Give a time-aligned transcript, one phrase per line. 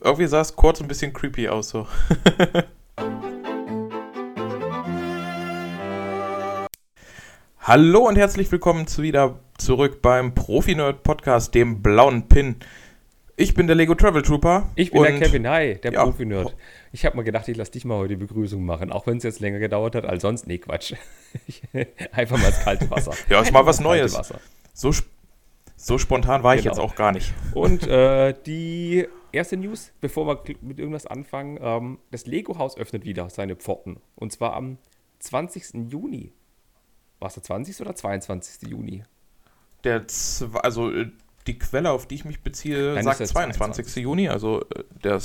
[0.00, 1.86] irgendwie sah es kurz ein bisschen creepy aus so.
[7.60, 12.56] Hallo und herzlich willkommen zu wieder zurück beim Profi-Nerd Podcast, dem blauen Pin.
[13.36, 14.70] Ich bin der Lego Travel Trooper.
[14.74, 16.56] Ich bin der Kevin Hi, der ja, Profi-Nerd.
[16.92, 19.24] Ich habe mal gedacht, ich lasse dich mal heute die Begrüßung machen, auch wenn es
[19.24, 20.46] jetzt länger gedauert hat als sonst.
[20.46, 20.94] Nee, Quatsch.
[22.12, 23.12] Einfach mal ins kalte Wasser.
[23.28, 24.18] ja, ist mal was Neues.
[24.72, 24.92] So,
[25.76, 26.60] so spontan war genau.
[26.60, 27.34] ich jetzt auch gar nicht.
[27.52, 33.30] Und äh, die erste News, bevor wir mit irgendwas anfangen: ähm, Das Lego-Haus öffnet wieder
[33.30, 34.00] seine Pforten.
[34.14, 34.78] Und zwar am
[35.20, 35.90] 20.
[35.90, 36.32] Juni.
[37.18, 37.80] War es der 20.
[37.80, 38.68] oder 22.
[38.68, 39.02] Juni?
[39.84, 40.04] Der,
[40.62, 41.10] also äh,
[41.46, 43.56] die Quelle, auf die ich mich beziehe, Nein, sagt 22.
[43.56, 44.02] 22.
[44.02, 44.28] Juni.
[44.28, 45.20] Also äh, der,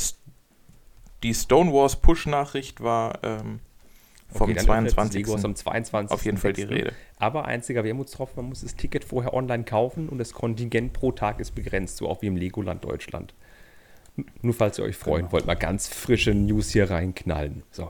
[1.21, 3.59] die Stonewalls Push-Nachricht war ähm,
[4.29, 5.25] vom okay, 22.
[5.25, 6.11] Lego am 22.
[6.11, 6.93] Auf jeden Fall die Rede.
[7.17, 11.39] Aber einziger Wermutstropfen, man muss das Ticket vorher online kaufen und das Kontingent pro Tag
[11.39, 13.33] ist begrenzt, so auch wie im Legoland Deutschland.
[14.43, 15.31] Nur falls ihr euch freuen genau.
[15.31, 17.63] wollt, mal ganz frische News hier reinknallen.
[17.71, 17.89] So.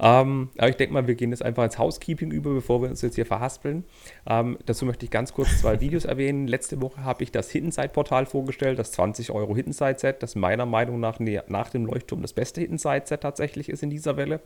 [0.00, 3.00] Ähm, aber ich denke mal, wir gehen jetzt einfach ins Housekeeping über, bevor wir uns
[3.02, 3.84] jetzt hier verhaspeln.
[4.26, 6.48] Ähm, dazu möchte ich ganz kurz zwei Videos erwähnen.
[6.48, 11.20] Letzte Woche habe ich das Hittenside-Portal vorgestellt, das 20 Euro Hittenside-Set, das meiner Meinung nach
[11.20, 14.40] nach dem Leuchtturm das beste Hittenside-Set tatsächlich ist in dieser Welle.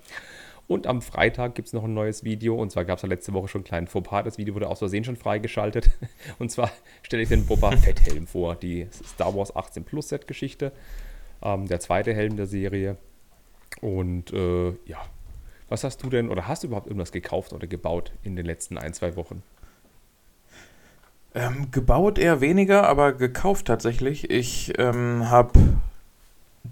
[0.69, 2.61] Und am Freitag gibt es noch ein neues Video.
[2.61, 4.25] Und zwar gab es ja letzte Woche schon einen kleinen Fauxpas.
[4.25, 5.91] Das Video wurde aus Versehen schon freigeschaltet.
[6.39, 6.71] Und zwar
[7.03, 10.73] stelle ich den Boba Fett-Helm vor, die Star Wars 18 Plus Set-Geschichte.
[11.43, 12.97] Ähm, der zweite Helm der Serie.
[13.81, 14.99] Und äh, ja,
[15.69, 18.79] was hast du denn oder hast du überhaupt irgendwas gekauft oder gebaut in den letzten
[18.79, 19.43] ein, zwei Wochen?
[21.35, 24.31] Ähm, gebaut eher weniger, aber gekauft tatsächlich.
[24.31, 25.53] Ich ähm, habe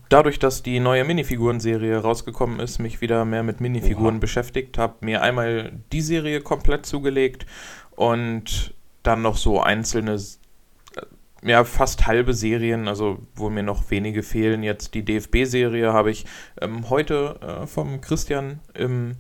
[0.09, 4.21] dadurch, dass die neue Minifiguren-Serie rausgekommen ist, mich wieder mehr mit Minifiguren Oha.
[4.21, 7.47] beschäftigt, habe mir einmal die Serie komplett zugelegt
[7.97, 10.19] und dann noch so einzelne
[11.45, 14.63] ja, fast halbe Serien, also wo mir noch wenige fehlen.
[14.63, 16.25] Jetzt die DFB-Serie habe ich
[16.61, 19.17] ähm, heute äh, vom Christian im,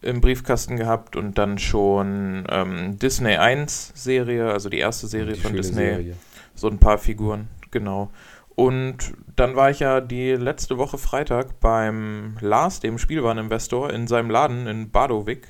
[0.00, 5.54] im Briefkasten gehabt und dann schon ähm, Disney 1-Serie, also die erste Serie die von
[5.54, 5.74] Disney.
[5.84, 6.16] Serie.
[6.54, 8.10] So ein paar Figuren, genau.
[8.54, 14.30] Und dann war ich ja die letzte Woche Freitag beim Lars, dem Spielwareninvestor, in seinem
[14.30, 15.46] Laden in Badowik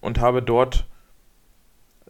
[0.00, 0.87] und habe dort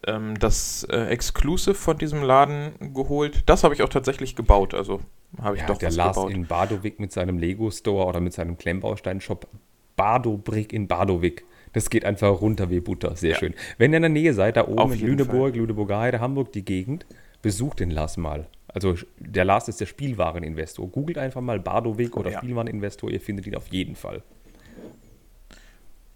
[0.05, 3.43] ähm, das äh, Exclusive von diesem Laden geholt.
[3.45, 4.73] Das habe ich auch tatsächlich gebaut.
[4.73, 5.01] Also
[5.41, 6.31] habe ich ja, doch der was Lars gebaut.
[6.31, 9.47] in Badowik mit seinem Lego-Store oder mit seinem Klemmbaustein-Shop
[9.95, 11.43] Badobrick in Badowik.
[11.73, 13.15] Das geht einfach runter wie Butter.
[13.15, 13.37] Sehr ja.
[13.37, 13.53] schön.
[13.77, 15.59] Wenn ihr in der Nähe seid, da oben in Lüneburg, Fall.
[15.59, 17.05] Lüneburger Heide, Hamburg, die Gegend,
[17.41, 18.47] besucht den Lars mal.
[18.67, 20.87] Also der Lars ist der Spielwareninvestor.
[20.87, 22.37] Googelt einfach mal Badowik oder ja.
[22.39, 24.23] Spielwareninvestor, ihr findet ihn auf jeden Fall.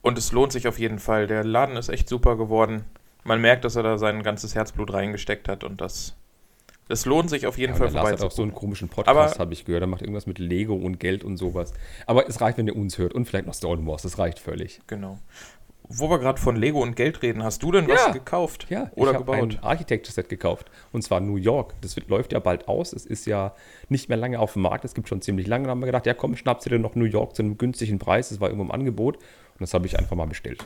[0.01, 1.27] Und es lohnt sich auf jeden Fall.
[1.27, 2.85] Der Laden ist echt super geworden
[3.23, 6.15] man merkt, dass er da sein ganzes Herzblut reingesteckt hat und das,
[6.87, 8.09] das lohnt sich auf jeden ja, Fall vorbei.
[8.11, 9.83] Lars hat auch so einen komischen Podcast, habe ich gehört.
[9.83, 11.73] Er macht irgendwas mit Lego und Geld und sowas.
[12.05, 14.01] Aber es reicht, wenn ihr uns hört und vielleicht noch Stone Wars.
[14.03, 14.81] Das reicht völlig.
[14.87, 15.19] Genau.
[15.89, 17.95] Wo wir gerade von Lego und Geld reden, hast du denn ja.
[17.95, 19.35] was gekauft ja, oder ich gebaut?
[19.37, 20.71] ein Architecture-Set gekauft.
[20.91, 21.73] Und zwar New York.
[21.81, 22.93] Das wird, läuft ja bald aus.
[22.93, 23.53] Es ist ja
[23.89, 24.85] nicht mehr lange auf dem Markt.
[24.85, 25.65] Es gibt schon ziemlich lange.
[25.65, 27.99] Da haben wir gedacht, ja komm, schnappst du dir noch New York zu einem günstigen
[27.99, 28.29] Preis.
[28.29, 29.17] Das war irgendwo im Angebot.
[29.17, 30.65] Und das habe ich einfach mal bestellt.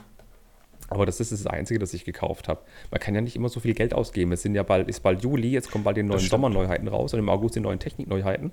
[0.89, 2.61] Aber das ist das Einzige, das ich gekauft habe.
[2.91, 4.31] Man kann ja nicht immer so viel Geld ausgeben.
[4.31, 7.19] Es sind ja bald, ist bald Juli, jetzt kommen bald die neuen Sommerneuheiten raus und
[7.19, 8.51] im August die neuen Technikneuheiten.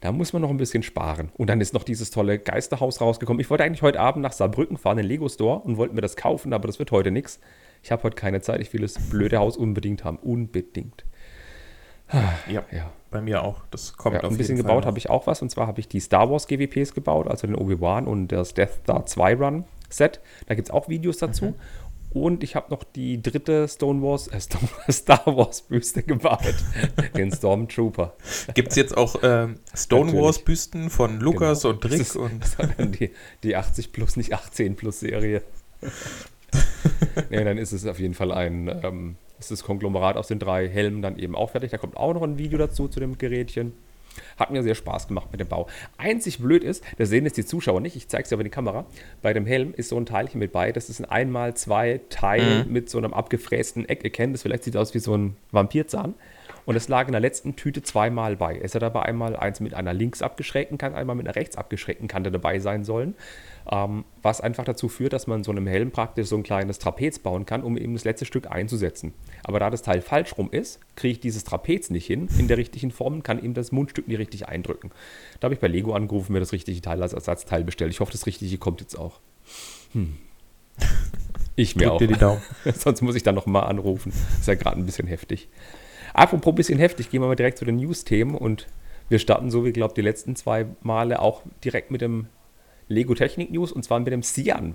[0.00, 1.30] Da muss man noch ein bisschen sparen.
[1.36, 3.40] Und dann ist noch dieses tolle Geisterhaus rausgekommen.
[3.40, 6.00] Ich wollte eigentlich heute Abend nach Saarbrücken fahren, in den Lego Store und wollte mir
[6.00, 7.38] das kaufen, aber das wird heute nichts.
[7.82, 8.60] Ich habe heute keine Zeit.
[8.60, 10.18] Ich will das blöde Haus unbedingt haben.
[10.18, 11.04] Unbedingt.
[12.48, 12.90] Ja, ja.
[13.10, 13.62] bei mir auch.
[13.70, 15.42] Das kommt ja, auf Ein bisschen gebaut habe ich auch was.
[15.42, 18.80] Und zwar habe ich die Star Wars GWPs gebaut, also den Obi-Wan und das Death
[18.82, 20.20] Star 2 Run Set.
[20.46, 21.46] Da gibt es auch Videos dazu.
[21.46, 21.54] Mhm.
[22.12, 26.54] Und ich habe noch die dritte Stone Wars, äh, Star Wars Büste gebaut.
[27.16, 28.14] den Stormtrooper.
[28.54, 31.74] Gibt es jetzt auch äh, Stone Wars Büsten von Lukas genau.
[31.74, 31.98] und Rick?
[31.98, 33.10] Das ist, und das die,
[33.44, 35.42] die 80 plus, nicht 18 plus Serie.
[37.30, 40.68] nee, dann ist es auf jeden Fall ein, ähm, ist das Konglomerat aus den drei
[40.68, 41.70] Helmen dann eben auch fertig.
[41.70, 43.72] Da kommt auch noch ein Video dazu zu dem Gerätchen.
[44.38, 45.68] Hat mir sehr Spaß gemacht mit dem Bau.
[45.98, 48.50] Einzig blöd ist, das sehen jetzt die Zuschauer nicht, ich zeige es ja über die
[48.50, 48.86] Kamera,
[49.22, 52.64] bei dem Helm ist so ein Teilchen mit bei, das ist ein einmal zwei Teil
[52.64, 52.72] mhm.
[52.72, 54.04] mit so einem abgefrästen Eck.
[54.04, 56.14] Ihr kennt das, vielleicht sieht aus wie so ein Vampirzahn.
[56.66, 58.58] Und es lag in der letzten Tüte zweimal bei.
[58.62, 62.06] Es hat aber einmal eins mit einer links abgeschrägten Kante, einmal mit einer rechts abgeschrägten
[62.06, 63.14] Kante dabei sein sollen.
[63.72, 67.20] Ähm, was einfach dazu führt, dass man so einem Helm praktisch so ein kleines Trapez
[67.20, 69.12] bauen kann, um eben das letzte Stück einzusetzen.
[69.44, 72.56] Aber da das Teil falsch rum ist, kriege ich dieses Trapez nicht hin in der
[72.56, 74.90] richtigen Form und kann eben das Mundstück nicht richtig eindrücken.
[75.38, 77.92] Da habe ich bei Lego angerufen, mir das richtige Teil als Ersatzteil bestellt.
[77.92, 79.20] Ich hoffe, das richtige kommt jetzt auch.
[79.92, 80.16] Hm.
[81.54, 81.98] Ich mir Drück auch.
[81.98, 82.42] Dir die Daumen.
[82.74, 84.12] Sonst muss ich dann nochmal anrufen.
[84.40, 85.48] Ist ja gerade ein bisschen heftig.
[86.12, 88.66] Apropos ein bisschen heftig, gehen wir mal direkt zu den News-Themen und
[89.08, 92.28] Wir starten so wie, glaube die letzten zwei Male auch direkt mit dem
[92.90, 94.74] Lego Technik News und zwar mit dem Sian.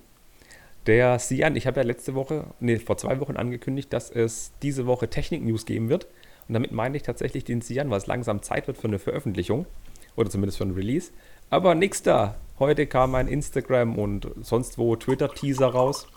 [0.87, 4.85] Der Sian, ich habe ja letzte Woche, nee, vor zwei Wochen angekündigt, dass es diese
[4.85, 6.05] Woche Technik News geben wird.
[6.47, 9.65] Und damit meine ich tatsächlich den Sian, weil es langsam Zeit wird für eine Veröffentlichung.
[10.15, 11.11] Oder zumindest für ein Release.
[11.49, 12.35] Aber nix da.
[12.57, 16.07] Heute kam ein Instagram und sonst wo Twitter-Teaser raus.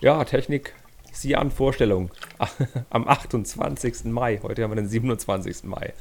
[0.00, 0.72] Ja, Technik
[1.12, 2.10] Sian-Vorstellung
[2.88, 4.04] am 28.
[4.04, 4.40] Mai.
[4.42, 5.64] Heute haben wir den 27.
[5.64, 5.92] Mai.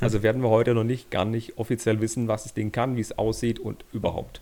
[0.00, 3.00] Also werden wir heute noch nicht, gar nicht offiziell wissen, was das Ding kann, wie
[3.00, 4.40] es aussieht und überhaupt.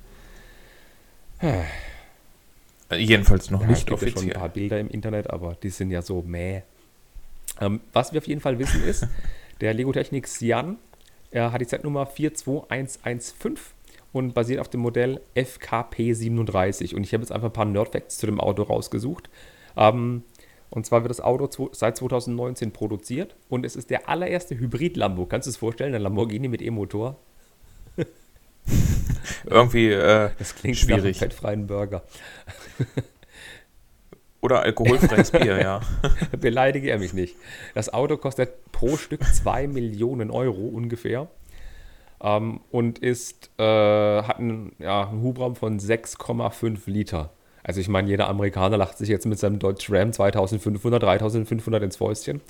[2.96, 4.23] Jedenfalls noch Ja, nicht es gibt ja offiziell.
[4.25, 6.62] schon ein paar Bilder im Internet, aber die sind ja so mäh.
[7.61, 9.06] Ähm, was wir auf jeden Fall wissen ist,
[9.61, 10.76] der Lego Technik Sian
[11.31, 13.56] er hat die Zeitnummer 42115
[14.12, 16.94] und basiert auf dem Modell FKP37.
[16.94, 19.29] Und ich habe jetzt einfach ein paar Nerdfacts zu dem Auto rausgesucht.
[19.76, 20.23] Ähm,
[20.70, 25.26] und zwar wird das Auto seit 2019 produziert und es ist der allererste Hybrid-Lambo.
[25.26, 25.94] Kannst du es vorstellen?
[25.94, 27.17] Ein Lamborghini mit E-Motor.
[29.46, 31.04] Irgendwie äh, Das klingt nach schwierig.
[31.04, 32.02] einem fettfreien Burger.
[34.40, 35.80] Oder alkoholfreies Bier, ja.
[36.40, 37.34] Beleidige er mich nicht.
[37.75, 41.28] Das Auto kostet pro Stück 2 Millionen Euro ungefähr.
[42.20, 43.62] Ähm, und ist, äh,
[44.22, 47.30] hat einen, ja, einen Hubraum von 6,5 Liter.
[47.68, 51.96] Also ich meine, jeder Amerikaner lacht sich jetzt mit seinem Dodge Ram 2500, 3500 ins
[51.96, 52.40] Fäustchen.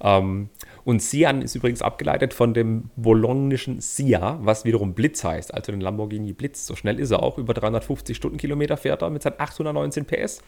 [0.00, 0.48] Ähm,
[0.84, 5.80] und Sian ist übrigens abgeleitet von dem bolognischen Sia, was wiederum Blitz heißt, also den
[5.80, 6.66] Lamborghini Blitz.
[6.66, 10.42] So schnell ist er auch, über 350 Stundenkilometer fährt er mit seinen 819 PS.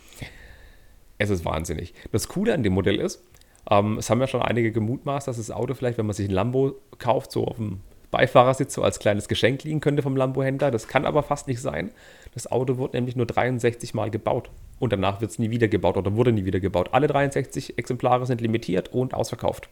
[1.18, 1.94] Es ist wahnsinnig.
[2.10, 3.22] Das Coole an dem Modell ist,
[3.70, 6.34] ähm, es haben ja schon einige gemutmaßt, dass das Auto vielleicht, wenn man sich ein
[6.34, 10.72] Lambo kauft, so auf dem Beifahrersitz so als kleines Geschenk liegen könnte vom Lambo-Händler.
[10.72, 11.92] Das kann aber fast nicht sein.
[12.34, 14.50] Das Auto wird nämlich nur 63 Mal gebaut.
[14.78, 16.90] Und danach wird es nie wieder gebaut oder wurde nie wieder gebaut.
[16.92, 19.68] Alle 63 Exemplare sind limitiert und ausverkauft.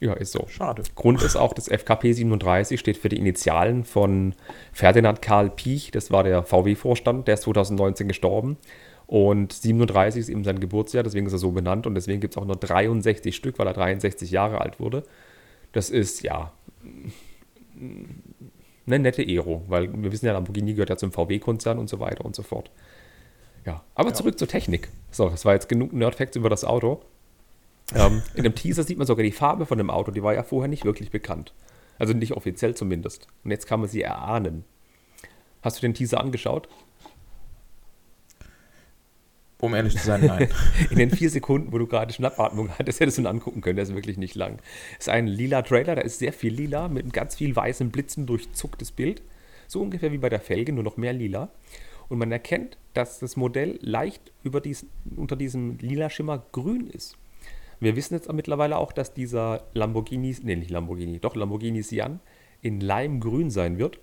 [0.00, 0.46] Ja, ist so.
[0.48, 0.82] Schade.
[0.94, 4.34] Grund ist auch, das FKP 37 steht für die Initialen von
[4.72, 8.58] Ferdinand Karl Piech, das war der VW-Vorstand, der ist 2019 gestorben.
[9.06, 12.38] Und 37 ist eben sein Geburtsjahr, deswegen ist er so benannt und deswegen gibt es
[12.38, 15.04] auch nur 63 Stück, weil er 63 Jahre alt wurde.
[15.72, 16.52] Das ist ja
[18.86, 22.24] eine nette Ero, weil wir wissen ja, Lamborghini gehört ja zum VW-Konzern und so weiter
[22.24, 22.70] und so fort.
[23.64, 24.88] Ja, aber zurück zur Technik.
[25.10, 27.02] So, das war jetzt genug Nerdfacts über das Auto.
[27.94, 30.42] Ähm, in dem Teaser sieht man sogar die Farbe von dem Auto, die war ja
[30.42, 31.52] vorher nicht wirklich bekannt.
[31.98, 33.26] Also nicht offiziell zumindest.
[33.42, 34.64] Und jetzt kann man sie erahnen.
[35.62, 36.68] Hast du den Teaser angeschaut?
[39.58, 40.48] Um ehrlich zu sein, nein.
[40.90, 43.76] In den vier Sekunden, wo du gerade Schnappatmung hattest, hättest du ihn angucken können.
[43.76, 44.58] Der ist wirklich nicht lang.
[44.98, 48.92] Ist ein lila Trailer, da ist sehr viel lila, mit ganz viel weißen Blitzen durchzucktes
[48.92, 49.22] Bild.
[49.66, 51.48] So ungefähr wie bei der Felge, nur noch mehr lila.
[52.08, 54.86] Und man erkennt, dass das Modell leicht über dies,
[55.16, 57.16] unter diesem lila Schimmer grün ist.
[57.80, 62.20] Wir wissen jetzt mittlerweile auch, dass dieser Lamborghini, nee, nicht Lamborghini, doch Lamborghini Sian
[62.62, 63.98] in Limegrün sein wird.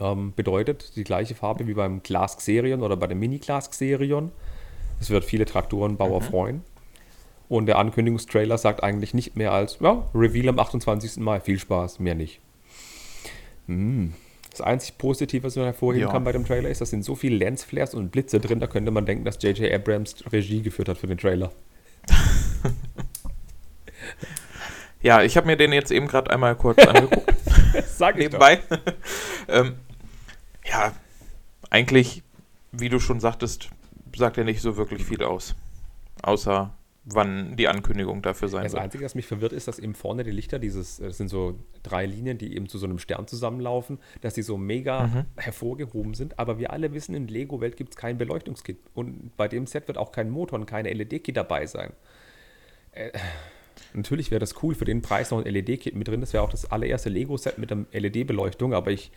[0.00, 4.32] Ähm, bedeutet die gleiche Farbe wie beim Class Xerion oder bei dem Mini Class Xerion.
[4.98, 6.62] Das wird viele Traktorenbauer freuen.
[7.48, 11.18] Und der Ankündigungstrailer sagt eigentlich nicht mehr als, ja, Reveal am 28.
[11.18, 12.40] Mai, viel Spaß, mehr nicht.
[13.66, 14.14] Hm.
[14.50, 16.12] Das einzig Positive, was man hervorheben Ja.
[16.12, 18.90] kann bei dem Trailer, ist, dass sind so viele Lensflares und Blitze drin, da könnte
[18.92, 19.72] man denken, dass J.J.
[19.72, 21.52] Abrams Regie geführt hat für den Trailer.
[25.02, 27.30] Ja, ich habe mir den jetzt eben gerade einmal kurz angeguckt,
[27.86, 28.38] Sag ich doch.
[28.38, 28.60] nebenbei.
[29.48, 29.74] ähm,
[30.64, 30.92] ja,
[31.70, 32.22] eigentlich,
[32.72, 33.70] wie du schon sagtest,
[34.16, 35.54] sagt er nicht so wirklich viel aus.
[36.22, 36.72] Außer
[37.06, 38.82] wann die Ankündigung dafür sein Das wird.
[38.82, 42.06] Einzige, was mich verwirrt, ist, dass eben vorne die Lichter, dieses, das sind so drei
[42.06, 45.24] Linien, die eben zu so einem Stern zusammenlaufen, dass die so mega Mhm.
[45.36, 46.38] hervorgehoben sind.
[46.38, 48.78] Aber wir alle wissen, in Lego-Welt gibt es kein Beleuchtungskit.
[48.94, 51.92] Und bei dem Set wird auch kein Motor und keine LED-Kit dabei sein.
[52.92, 53.10] Äh,
[53.94, 56.20] natürlich wäre das cool, für den Preis noch ein LED-Kit mit drin.
[56.20, 59.10] Das wäre auch das allererste Lego-Set mit einer LED-Beleuchtung, aber ich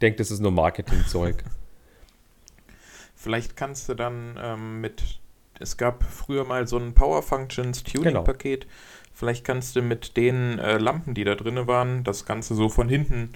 [0.00, 1.44] denke, das ist nur Marketingzeug.
[3.14, 5.20] Vielleicht kannst du dann ähm, mit,
[5.60, 8.66] es gab früher mal so ein Power Functions Tuning-Paket.
[9.14, 12.88] Vielleicht kannst du mit den äh, Lampen, die da drin waren, das Ganze so von
[12.88, 13.30] hinten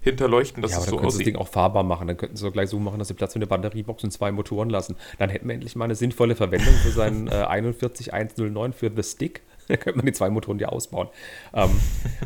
[0.00, 1.26] hinterleuchten, dass ja, aber es dann so könntest du das aussieht.
[1.26, 2.06] Ding auch fahrbar machen.
[2.06, 4.30] Dann könnten sie doch gleich so machen, dass sie Platz für eine Batteriebox und zwei
[4.30, 4.96] Motoren lassen.
[5.18, 9.42] Dann hätten wir endlich mal eine sinnvolle Verwendung für seinen äh, 41109 für The Stick.
[9.68, 11.08] Dann könnte man die zwei Motoren ja ausbauen.
[11.52, 11.70] Ähm,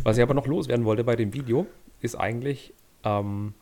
[0.02, 1.66] was ich aber noch loswerden wollte bei dem Video,
[2.00, 3.54] ist eigentlich, ähm,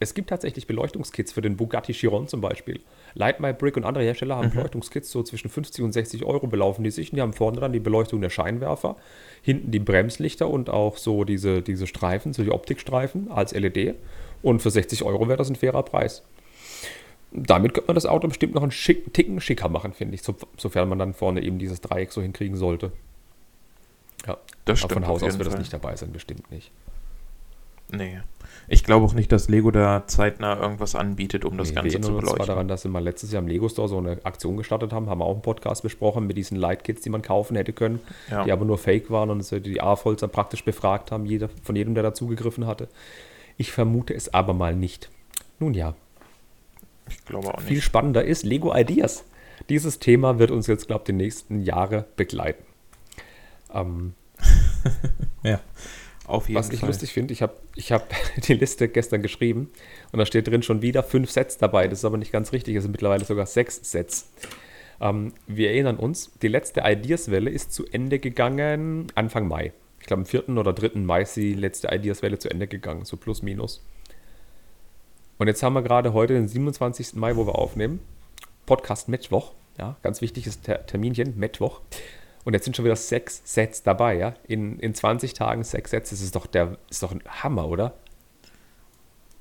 [0.00, 2.80] es gibt tatsächlich Beleuchtungskits für den Bugatti Chiron zum Beispiel.
[3.14, 6.84] Light My Brick und andere Hersteller haben Beleuchtungskits, so zwischen 50 und 60 Euro belaufen
[6.84, 7.12] die sich.
[7.12, 8.96] Und die haben vorne dann die Beleuchtung der Scheinwerfer,
[9.42, 13.94] hinten die Bremslichter und auch so diese, diese Streifen, so die Optikstreifen als LED.
[14.42, 16.22] Und für 60 Euro wäre das ein fairer Preis.
[17.36, 20.34] Damit könnte man das Auto bestimmt noch einen schick, Ticken schicker machen, finde ich, so,
[20.56, 22.92] sofern man dann vorne eben dieses Dreieck so hinkriegen sollte.
[24.26, 24.92] Ja, Das aber stimmt.
[24.92, 26.70] von Haus aus wird das nicht dabei sein, bestimmt nicht.
[27.92, 28.20] Nee.
[28.66, 32.08] Ich glaube auch nicht, dass Lego da zeitnah irgendwas anbietet, um das Nee, Ganze zu
[32.08, 32.46] erinnern uns zwar beleuchten.
[32.54, 35.20] daran, dass wir mal letztes Jahr im Lego Store so eine Aktion gestartet haben, haben
[35.20, 38.00] wir auch einen Podcast besprochen mit diesen Light-Kits, die man kaufen hätte können,
[38.30, 38.44] Ja.
[38.44, 41.94] die aber nur Fake waren und sie die A-Volzer praktisch befragt haben, jeder, von jedem,
[41.94, 42.88] der dazugegriffen hatte.
[43.58, 45.10] Ich vermute es aber mal nicht.
[45.58, 45.94] Nun ja,
[47.08, 47.84] Ich glaube auch viel nicht.
[47.84, 49.24] spannender ist Lego Ideas.
[49.68, 52.64] Dieses Thema wird uns jetzt, glaube ich, die nächsten Jahre begleiten.
[53.72, 54.14] Ähm,
[55.42, 55.60] Ja.
[56.26, 56.88] Auf jeden was ich Fall.
[56.88, 58.08] lustig finde, ich habe ich hab
[58.46, 59.70] die Liste gestern geschrieben
[60.10, 61.86] und da steht drin schon wieder fünf Sets dabei.
[61.86, 64.30] Das ist aber nicht ganz richtig, es sind mittlerweile sogar sechs Sets.
[65.00, 69.72] Ähm, wir erinnern uns, die letzte Ideas-Welle ist zu Ende gegangen Anfang Mai.
[70.00, 70.48] Ich glaube, am 4.
[70.50, 71.00] oder 3.
[71.00, 73.82] Mai ist die letzte Ideas-Welle zu Ende gegangen, so plus minus.
[75.38, 77.14] Und jetzt haben wir gerade heute den 27.
[77.14, 78.00] Mai, wo wir aufnehmen.
[78.66, 81.80] Podcast Mittwoch, ja, ganz wichtiges Ter Terminchen, Mittwoch.
[82.44, 84.34] Und jetzt sind schon wieder sechs Sets dabei, ja.
[84.46, 87.94] In, in 20 Tagen sechs Sets, das ist doch der, ist doch ein Hammer, oder?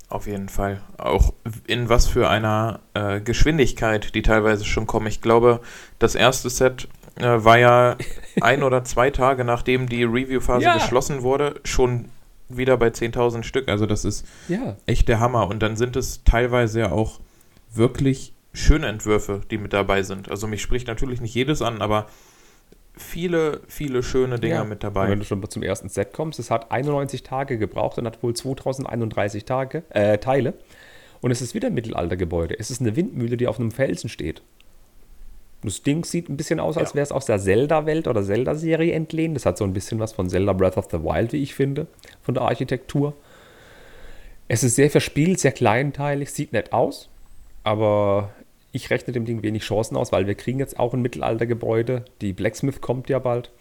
[0.10, 0.82] Auf jeden Fall.
[0.98, 1.34] Auch
[1.68, 5.08] in was für einer äh, Geschwindigkeit die teilweise schon kommen.
[5.08, 5.60] Ich glaube,
[6.00, 7.98] das erste Set äh, war ja
[8.42, 10.74] ein oder zwei Tage nachdem die Review-Phase Ja.
[10.76, 12.10] geschlossen wurde, schon
[12.58, 13.68] wieder bei 10.000 Stück.
[13.70, 14.76] Also das ist Ja.
[14.86, 15.48] echt der Hammer.
[15.48, 17.20] Und dann sind es teilweise ja auch
[17.74, 20.30] wirklich schöne Entwürfe, die mit dabei sind.
[20.30, 22.08] Also mich spricht natürlich nicht jedes an, aber
[22.96, 24.64] viele, viele schöne Dinger ja.
[24.64, 25.10] mit Und dabei.
[25.10, 28.34] wenn du schon zum ersten Set kommst, es hat 91 Tage gebraucht und hat wohl
[28.36, 30.54] 2031 Tage, äh, Teile.
[31.22, 32.60] Und es ist wieder ein Mittelaltergebäude.
[32.60, 34.42] Es ist eine Windmühle, die auf einem Felsen steht.
[35.64, 36.96] Das Ding sieht ein bisschen aus, als Ja.
[36.96, 39.36] wäre es aus der Zelda-Welt oder Zelda-Serie entlehnt.
[39.36, 41.88] Das hat so ein bisschen was von Zelda Breath of the Wild, wie ich finde,
[42.22, 43.14] von der Architektur.
[44.50, 47.10] Es ist sehr verspielt, sehr kleinteilig, sieht nett aus,
[47.64, 48.32] aber
[48.74, 52.04] ich rechne dem Ding wenig Chancen aus, weil wir kriegen jetzt auch ein Mittelaltergebäude.
[52.22, 53.52] Die Blacksmith kommt ja bald.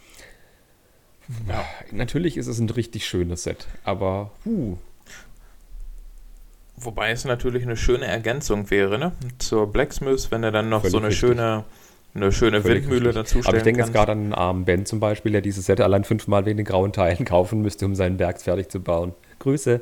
[1.49, 4.77] Ja, natürlich ist es ein richtig schönes Set, aber huh,
[6.77, 9.13] Wobei es natürlich eine schöne Ergänzung wäre, ne?
[9.39, 11.21] Zur Blacksmith, wenn er dann noch Völlig so eine richtig.
[11.21, 11.65] schöne,
[12.15, 13.95] eine schöne Völlig Windmühle dazu Aber ich denke jetzt kannst.
[13.95, 16.93] gerade an den armen Ben zum Beispiel, der dieses Set allein fünfmal wegen den grauen
[16.93, 19.15] Teilen kaufen müsste, um seinen Berg fertig zu bauen.
[19.39, 19.81] Grüße.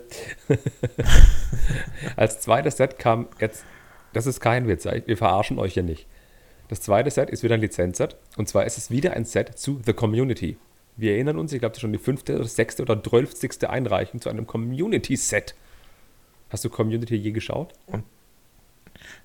[2.16, 3.64] Als zweites Set kam jetzt,
[4.12, 6.06] das ist kein Witz, ja, wir verarschen euch hier nicht.
[6.68, 9.80] Das zweite Set ist wieder ein Lizenzset und zwar ist es wieder ein Set zu
[9.84, 10.56] The Community.
[10.96, 14.20] Wir erinnern uns, ich glaube, das ist schon die fünfte, oder sechste oder zwölfzigste Einreichung
[14.20, 15.54] zu einem Community-Set.
[16.50, 17.72] Hast du Community je geschaut?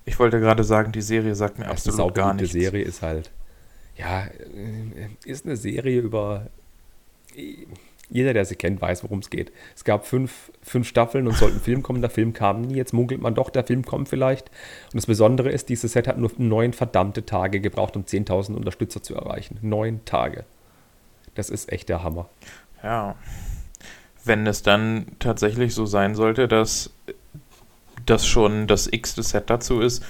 [0.06, 2.52] Ich wollte gerade sagen, die Serie sagt mir Ja, absolut gar nichts.
[2.52, 3.30] Serie ist halt,
[3.96, 6.46] ja, äh, ist eine Serie über.
[8.08, 9.52] Jeder, der sie kennt, weiß, worum es geht.
[9.74, 12.00] Es gab fünf, fünf Staffeln und sollte ein Film kommen.
[12.00, 12.76] Der Film kam nie.
[12.76, 14.48] Jetzt munkelt man doch, der Film kommt vielleicht.
[14.92, 19.02] Und das Besondere ist, dieses Set hat nur neun verdammte Tage gebraucht, um 10.000 Unterstützer
[19.02, 19.58] zu erreichen.
[19.60, 20.44] Neun Tage.
[21.34, 22.28] Das ist echt der Hammer.
[22.80, 23.16] Ja.
[24.24, 26.90] Wenn es dann tatsächlich so sein sollte, dass
[28.06, 30.04] das schon das x-te Set dazu ist,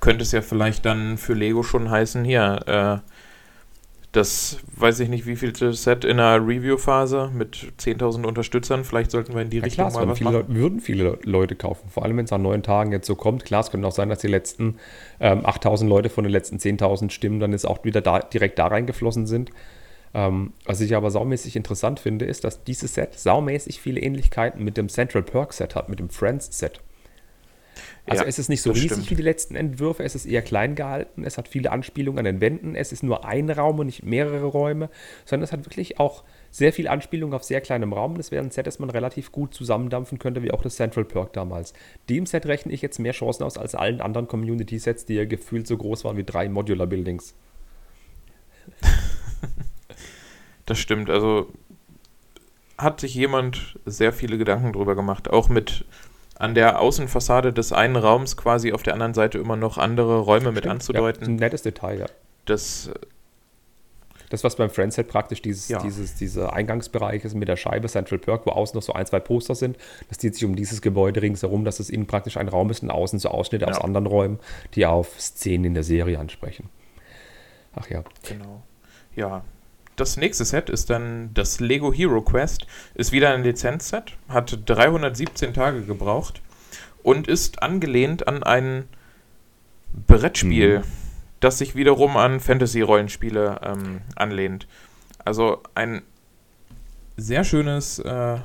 [0.00, 3.08] könnte es ja vielleicht dann für Lego schon heißen, hier, äh,
[4.12, 9.34] das weiß ich nicht, wie viel Set in der Review-Phase mit 10.000 Unterstützern, vielleicht sollten
[9.34, 10.54] wir in die Ja, Richtung klar, mal was viele, machen.
[10.54, 11.88] Würden viele Leute kaufen.
[11.88, 13.46] Vor allem, wenn es an neun Tagen jetzt so kommt.
[13.46, 14.76] Klar, es könnte auch sein, dass die letzten
[15.18, 18.66] ähm, 8000 Leute von den letzten 10.000 Stimmen dann jetzt auch wieder da, direkt da
[18.66, 19.50] reingeflossen sind.
[20.12, 24.76] Ähm, was ich aber saumäßig interessant finde, ist, dass dieses Set saumäßig viele Ähnlichkeiten mit
[24.76, 26.80] dem Central Perk Set hat, mit dem Friends Set.
[28.04, 29.10] Also Ja, es ist nicht so riesig stimmt.
[29.10, 32.40] wie die letzten Entwürfe, es ist eher klein gehalten, es hat viele Anspielungen an den
[32.40, 34.90] Wänden, es ist nur ein Raum und nicht mehrere Räume,
[35.24, 38.16] sondern es hat wirklich auch sehr viel Anspielung auf sehr kleinem Raum.
[38.16, 41.32] Das wäre ein Set, das man relativ gut zusammendampfen könnte, wie auch das Central Perk
[41.32, 41.74] damals.
[42.08, 45.68] Dem Set rechne ich jetzt mehr Chancen aus als allen anderen Community-Sets, die ja gefühlt
[45.68, 47.34] so groß waren wie drei Modular Buildings.
[50.66, 51.48] Das stimmt, also
[52.78, 55.84] hat sich jemand sehr viele Gedanken drüber gemacht, auch mit
[56.42, 60.46] an der Außenfassade des einen Raums quasi auf der anderen Seite immer noch andere Räume
[60.50, 61.24] mit Stimmt, Ja, anzudeuten.
[61.24, 62.06] ein nettes Detail, ja.
[62.44, 62.90] Das
[64.30, 65.82] Das, was beim Friendset praktisch dieses, Ja.
[65.82, 69.20] dieses, dieser Eingangsbereich ist mit der Scheibe Central Perk, wo außen noch so ein, zwei
[69.20, 69.76] Poster sind,
[70.08, 72.90] das zieht sich um dieses Gebäude ringsherum, dass es innen praktisch ein Raum ist und
[72.90, 73.84] außen so Ausschnitte aus Ja.
[73.84, 74.38] anderen Räumen,
[74.74, 76.70] die auf Szenen in der Serie ansprechen.
[77.76, 78.04] Ach ja.
[78.26, 78.62] Genau.
[79.14, 79.42] Ja.
[79.96, 82.66] Das nächste Set ist dann das Lego Hero Quest.
[82.94, 86.40] Ist wieder ein Lizenzset, hat 317 Tage gebraucht
[87.02, 88.88] und ist angelehnt an ein
[90.06, 90.84] Brettspiel, Mhm.
[91.40, 94.66] das sich wiederum an Fantasy-Rollenspiele ähm, anlehnt.
[95.24, 96.02] Also ein
[97.16, 98.38] sehr schönes, äh,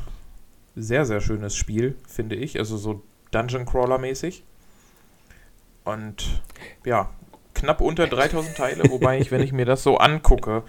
[0.76, 2.60] sehr, sehr schönes Spiel, finde ich.
[2.60, 3.02] Also so
[3.32, 4.44] Dungeon Crawler-mäßig.
[5.86, 6.42] Und
[6.86, 7.10] ja,
[7.54, 10.64] knapp unter 3000 Teile, wobei ich, wenn ich mir das so angucke,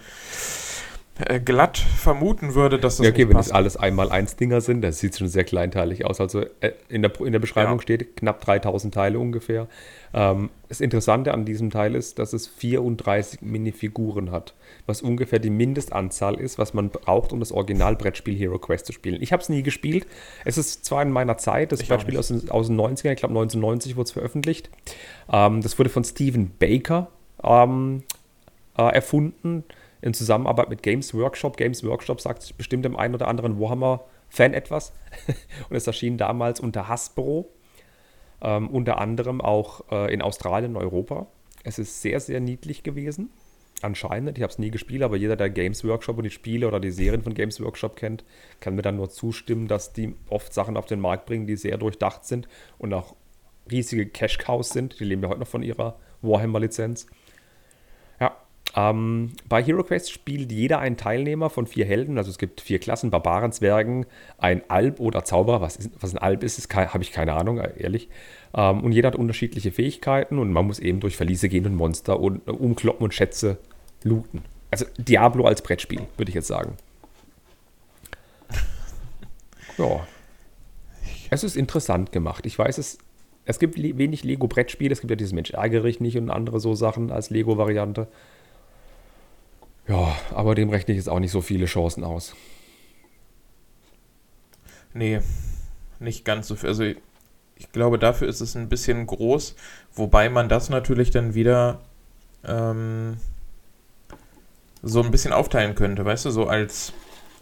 [1.43, 3.49] glatt vermuten würde, dass das ja, okay, wenn passt.
[3.49, 6.21] das alles einmal eins Dinger sind, das sieht schon sehr kleinteilig aus.
[6.21, 7.81] Also äh, in, der, in der Beschreibung Ja.
[7.81, 9.67] steht knapp 3000 Teile ungefähr.
[10.13, 14.53] Ähm, das Interessante an diesem Teil ist, dass es 34 Minifiguren hat,
[14.85, 19.21] was ungefähr die Mindestanzahl ist, was man braucht, um das Original-Brettspiel Hero Quest zu spielen.
[19.21, 20.07] Ich habe es nie gespielt.
[20.45, 23.19] Es ist zwar in meiner Zeit, das Ich Brettspiel aus, den- aus den 90ern, ich
[23.19, 24.69] glaube 1990 wurde es veröffentlicht.
[25.31, 27.09] Ähm, das wurde von Stephen Baker
[27.43, 28.03] ähm,
[28.77, 29.63] äh, erfunden
[30.01, 31.57] in Zusammenarbeit mit Games Workshop.
[31.57, 34.93] Games Workshop sagt bestimmt dem einen oder anderen Warhammer-Fan etwas.
[35.69, 37.51] Und es erschien damals unter Hasbro,
[38.41, 41.27] ähm, unter anderem auch äh, in Australien und Europa.
[41.63, 43.29] Es ist sehr, sehr niedlich gewesen.
[43.81, 46.79] Anscheinend, ich habe es nie gespielt, aber jeder, der Games Workshop und die Spiele oder
[46.79, 48.25] die Serien von Games Workshop kennt,
[48.59, 51.77] kann mir dann nur zustimmen, dass die oft Sachen auf den Markt bringen, die sehr
[51.77, 53.15] durchdacht sind und auch
[53.71, 54.99] riesige Cash-Cows sind.
[54.99, 57.07] Die leben ja heute noch von ihrer Warhammer-Lizenz.
[58.75, 62.17] Ähm, bei Hero Quest spielt jeder einen Teilnehmer von vier Helden.
[62.17, 64.05] Also es gibt vier Klassen: Barbaren, Zwergen,
[64.37, 65.61] ein Alp oder Zauberer.
[65.61, 68.09] Was, ist, was ein Alp ist, ist habe ich keine Ahnung, äh, ehrlich.
[68.53, 72.19] Ähm, und jeder hat unterschiedliche Fähigkeiten und man muss eben durch Verliese gehen und Monster
[72.19, 73.57] und, äh, umkloppen und Schätze
[74.03, 74.43] looten.
[74.71, 76.77] Also Diablo als Brettspiel, würde ich jetzt sagen.
[79.79, 80.05] Ja.
[81.31, 82.45] Es ist interessant gemacht.
[82.45, 82.99] Ich weiß es.
[83.45, 84.91] Es gibt le- wenig Lego-Brettspiele.
[84.91, 88.07] Es gibt ja dieses Mensch ärgere dich nicht und andere so Sachen als Lego-Variante.
[89.89, 92.35] Ja, aber dem rechne ich jetzt auch nicht so viele Chancen aus.
[94.93, 95.19] Nee,
[95.99, 96.69] nicht ganz so viel.
[96.69, 96.97] Also ich,
[97.55, 99.55] ich glaube, dafür ist es ein bisschen groß,
[99.93, 101.79] wobei man das natürlich dann wieder
[102.45, 103.17] ähm,
[104.83, 106.93] so ein bisschen aufteilen könnte, weißt du, so als,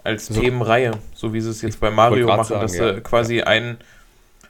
[0.03, 2.93] als So- Themenreihe, so wie sie es jetzt bei Mario machen, sagen, dass ja.
[2.93, 3.77] du quasi ein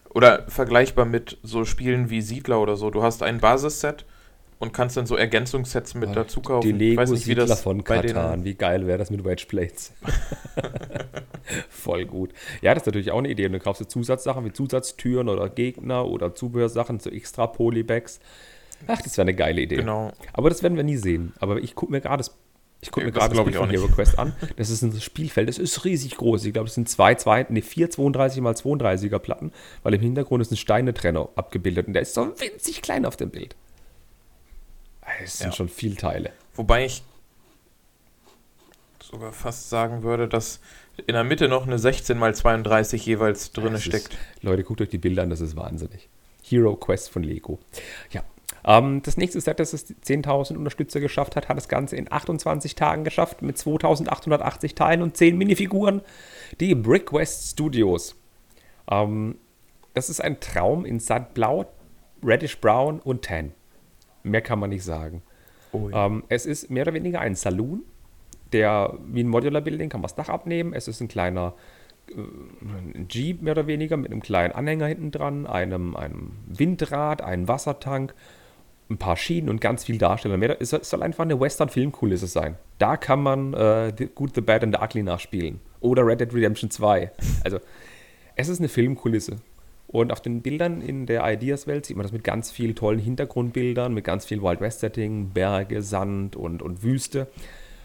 [0.10, 4.06] oder vergleichbar mit so Spielen wie Siedler oder so, du hast ein Basisset
[4.60, 6.78] und kannst dann so Ergänzungssets mit dazu kaufen.
[6.78, 8.44] Die Ich weiß nicht, wie das von Katan.
[8.44, 9.94] Wie geil wäre das mit Wedge Plates?
[11.70, 12.34] Voll gut.
[12.62, 13.46] Ja, das ist natürlich auch eine Idee.
[13.46, 18.20] Und dann kaufst du Zusatzsachen wie Zusatztüren oder Gegner oder Zubehörsachen, so extra Polybags.
[18.88, 19.78] Ach, das wäre eine geile Idee.
[19.78, 20.12] Genau.
[20.34, 21.34] Aber das werden wir nie sehen.
[21.40, 22.36] Aber ich gucke mir gerade das,
[22.82, 23.88] ich guck Ja, mir gerade das Bild ich von Hero.
[23.88, 24.36] Quest an.
[24.56, 26.46] Das ist ein Spielfeld, das ist riesig groß.
[26.46, 29.52] Ich glaube, es sind zwei, zwei, nee, vier 32 mal 32er Platten,
[29.84, 33.30] weil im Hintergrund ist ein Steinetrenner abgebildet und der ist so winzig klein auf dem
[33.30, 33.56] Bild.
[35.24, 35.56] Es sind Ja.
[35.56, 36.32] schon viel Teile.
[36.56, 37.04] Wobei ich
[39.02, 40.60] sogar fast sagen würde, dass
[41.06, 44.18] in der Mitte noch eine 16 x 32 jeweils drin Das ist- steckt.
[44.42, 46.10] Leute, guckt euch die Bilder an, das ist wahnsinnig.
[46.44, 47.60] Hero Quest von Lego.
[48.12, 48.24] Ja.
[48.66, 52.12] Ähm, das nächste Set, das es die 10.000 Unterstützer geschafft hat, hat das Ganze in
[52.12, 56.02] 28 Tagen geschafft mit 2.880 Teilen und 10 Minifiguren.
[56.60, 58.16] Die Brick West Studios.
[58.90, 59.38] Ähm,
[59.94, 61.66] das ist ein Traum in Sandblau,
[62.24, 63.54] Reddish Brown und Tan.
[64.24, 65.22] Mehr kann man nicht sagen.
[65.72, 66.06] Oh, ja.
[66.06, 67.84] Ähm, es ist mehr oder weniger ein Saloon,
[68.54, 70.74] der wie ein Modular Building kann man das Dach abnehmen.
[70.74, 71.54] Es ist ein kleiner
[72.10, 77.22] äh, ein Jeep mehr oder weniger mit einem kleinen Anhänger hinten dran, einem, einem Windrad,
[77.22, 78.14] einem Wassertank,
[78.90, 80.38] ein paar Schienen und ganz viel Darsteller.
[80.38, 82.56] Mehr, es soll- einfach eine Western-Filmkulisse sein.
[82.78, 85.60] Da kann man äh, The Good, The Bad and The Ugly nachspielen.
[85.82, 87.12] Oder Red Dead Redemption 2.
[87.44, 87.60] Also,
[88.36, 89.38] es ist eine Filmkulisse.
[89.88, 93.94] Und auf den Bildern in der Ideas-Welt sieht man das mit ganz vielen tollen Hintergrundbildern,
[93.94, 97.28] mit ganz viel Wild West-Setting, Berge, Sand und, und Wüste.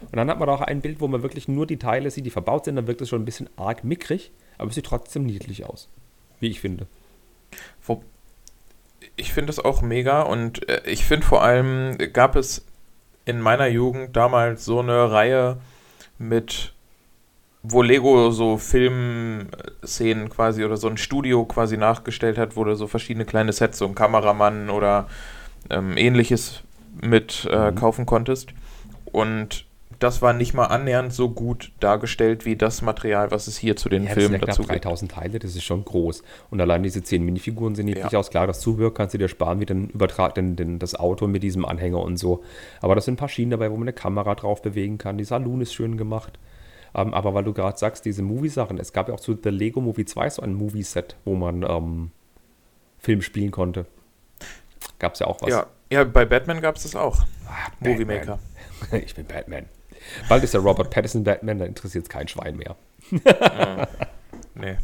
[0.01, 2.29] Und dann hat man auch ein Bild, wo man wirklich nur die Teile sieht, die
[2.29, 2.75] verbaut sind.
[2.75, 5.87] Dann wirkt es schon ein bisschen arg mickrig, aber es sieht trotzdem niedlich aus.
[6.41, 6.87] Wie ich finde.
[9.15, 12.65] Ich finde es auch mega und äh, ich finde vor allem gab es
[13.25, 15.57] in meiner Jugend damals so eine Reihe
[16.17, 16.72] mit,
[17.63, 22.87] wo Lego so Filmszenen quasi oder so ein Studio quasi nachgestellt hat, wo du so
[22.87, 25.07] verschiedene kleine Sets, so ein Kameramann oder
[25.69, 26.61] ähm, ähnliches
[27.01, 27.75] mit äh, Mhm.
[27.75, 28.49] kaufen konntest.
[29.05, 29.65] Und
[29.99, 33.87] das war nicht mal annähernd so gut dargestellt wie das Material, was es hier zu
[33.87, 34.83] den Ja, Filmen dazu gibt.
[34.83, 36.23] 3000 Teile, das ist schon groß.
[36.49, 38.19] Und allein diese 10 Minifiguren sehen niedlich Ja.
[38.19, 38.29] aus.
[38.29, 41.41] Klar, das Zubehör kannst du dir sparen, wie den Übertrag, den, den, das Auto mit
[41.43, 42.43] diesem Anhänger und so.
[42.81, 45.17] Aber das sind ein paar Schienen dabei, wo man eine Kamera drauf bewegen kann.
[45.17, 46.37] Die Saloon ist schön gemacht.
[46.95, 49.81] Ähm, aber weil du gerade sagst, diese Movie-Sachen, es gab ja auch zu The Lego
[49.81, 52.11] Movie 2 so ein Movie-Set, wo man ähm,
[52.99, 53.85] Film spielen konnte.
[54.99, 55.49] Gab es ja auch was.
[55.49, 57.23] Ja, ja, bei Batman gab es das auch.
[57.47, 58.05] Ah, Movie.
[58.05, 58.39] Maker.
[58.91, 59.65] Ich bin Batman.
[60.27, 62.75] Bald ist der Robert Pattinson Batman, da interessiert es kein Schwein mehr.
[64.55, 64.77] Nee.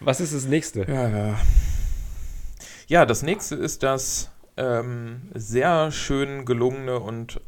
[0.00, 0.82] Was ist das nächste?
[0.82, 1.38] Ja, ja.
[2.88, 7.40] Ja, das nächste ist das ähm, sehr schön gelungene und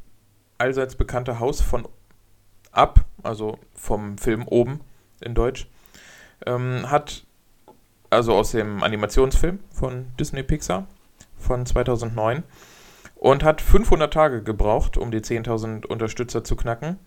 [0.58, 1.88] allseits bekannte Haus von
[2.78, 4.80] Ab, also vom Film Oben
[5.20, 5.66] in Deutsch.
[6.46, 7.24] Ähm, hat,
[8.10, 10.86] also aus dem Animationsfilm von Disney Pixar
[11.36, 12.44] von 2009
[13.16, 16.98] und hat 500 Tage gebraucht, um die 10.000 Unterstützer zu knacken.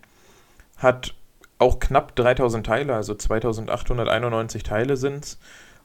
[0.78, 1.16] hat
[1.58, 5.40] auch knapp 3000 Teile, also 2891 Teile sind es.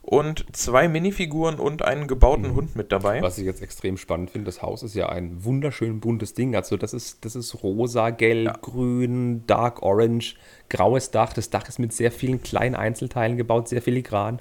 [0.09, 2.55] Und zwei Minifiguren und einen gebauten mhm.
[2.55, 3.21] Hund mit dabei.
[3.21, 6.55] Was ich jetzt extrem spannend finde, das Haus ist ja ein wunderschön buntes Ding.
[6.55, 8.53] Also das ist, das ist rosa, gelb, ja.
[8.53, 10.35] grün, dark orange,
[10.69, 11.33] graues Dach.
[11.33, 14.39] Das Dach ist mit sehr vielen kleinen Einzelteilen gebaut, sehr filigran.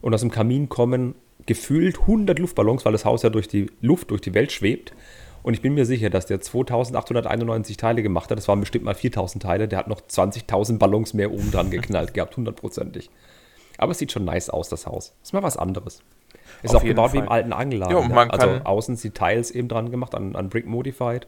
[0.00, 4.12] Und aus dem Kamin kommen gefühlt 100 Luftballons, weil das Haus ja durch die Luft,
[4.12, 4.94] durch die Welt schwebt.
[5.42, 8.38] Und ich bin mir sicher, dass der 2891 Teile gemacht hat.
[8.38, 9.68] Das waren bestimmt mal 4000 Teile.
[9.68, 13.10] Der hat noch 20.000 Ballons mehr oben dran geknallt gehabt, hundertprozentig.
[13.82, 15.16] Aber es sieht schon nice aus, das Haus.
[15.24, 16.02] Ist mal was anderes.
[16.62, 17.20] Ist Auf auch gebaut Fall.
[17.20, 17.96] wie im alten Angelladen.
[17.96, 21.26] Ja, man also außen sind Teils eben dran gemacht, an, an Brick Modified.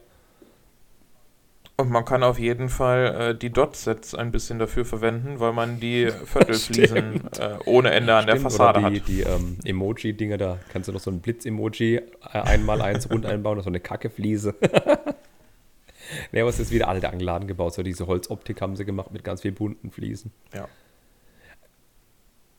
[1.75, 5.81] Und man kann auf jeden Fall äh, die Dot-Sets ein bisschen dafür verwenden, weil man
[5.81, 9.07] die Viertelfliesen äh, ohne Ende an Stimmt, der Fassade die, hat.
[9.09, 13.59] Die ähm, Emoji-Dinger, da kannst du noch so ein Blitz-Emoji äh, einmal eins rund einbauen,
[13.59, 14.55] so eine Kackefliese.
[16.31, 19.25] nee, aber es ist wieder alte Angeladen gebaut, so diese Holzoptik haben sie gemacht mit
[19.25, 20.31] ganz vielen bunten Fliesen.
[20.53, 20.69] Ja.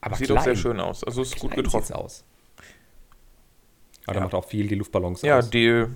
[0.07, 0.39] Aber Sieht klein.
[0.39, 1.95] auch sehr schön aus, also es ist gut getroffen.
[1.95, 2.25] aus.
[4.07, 4.21] Aber ja.
[4.21, 5.47] da macht auch viel die Luftballons ja, aus.
[5.47, 5.87] Ja, die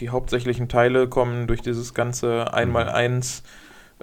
[0.00, 3.44] die hauptsächlichen Teile kommen durch dieses ganze Einmal-Eins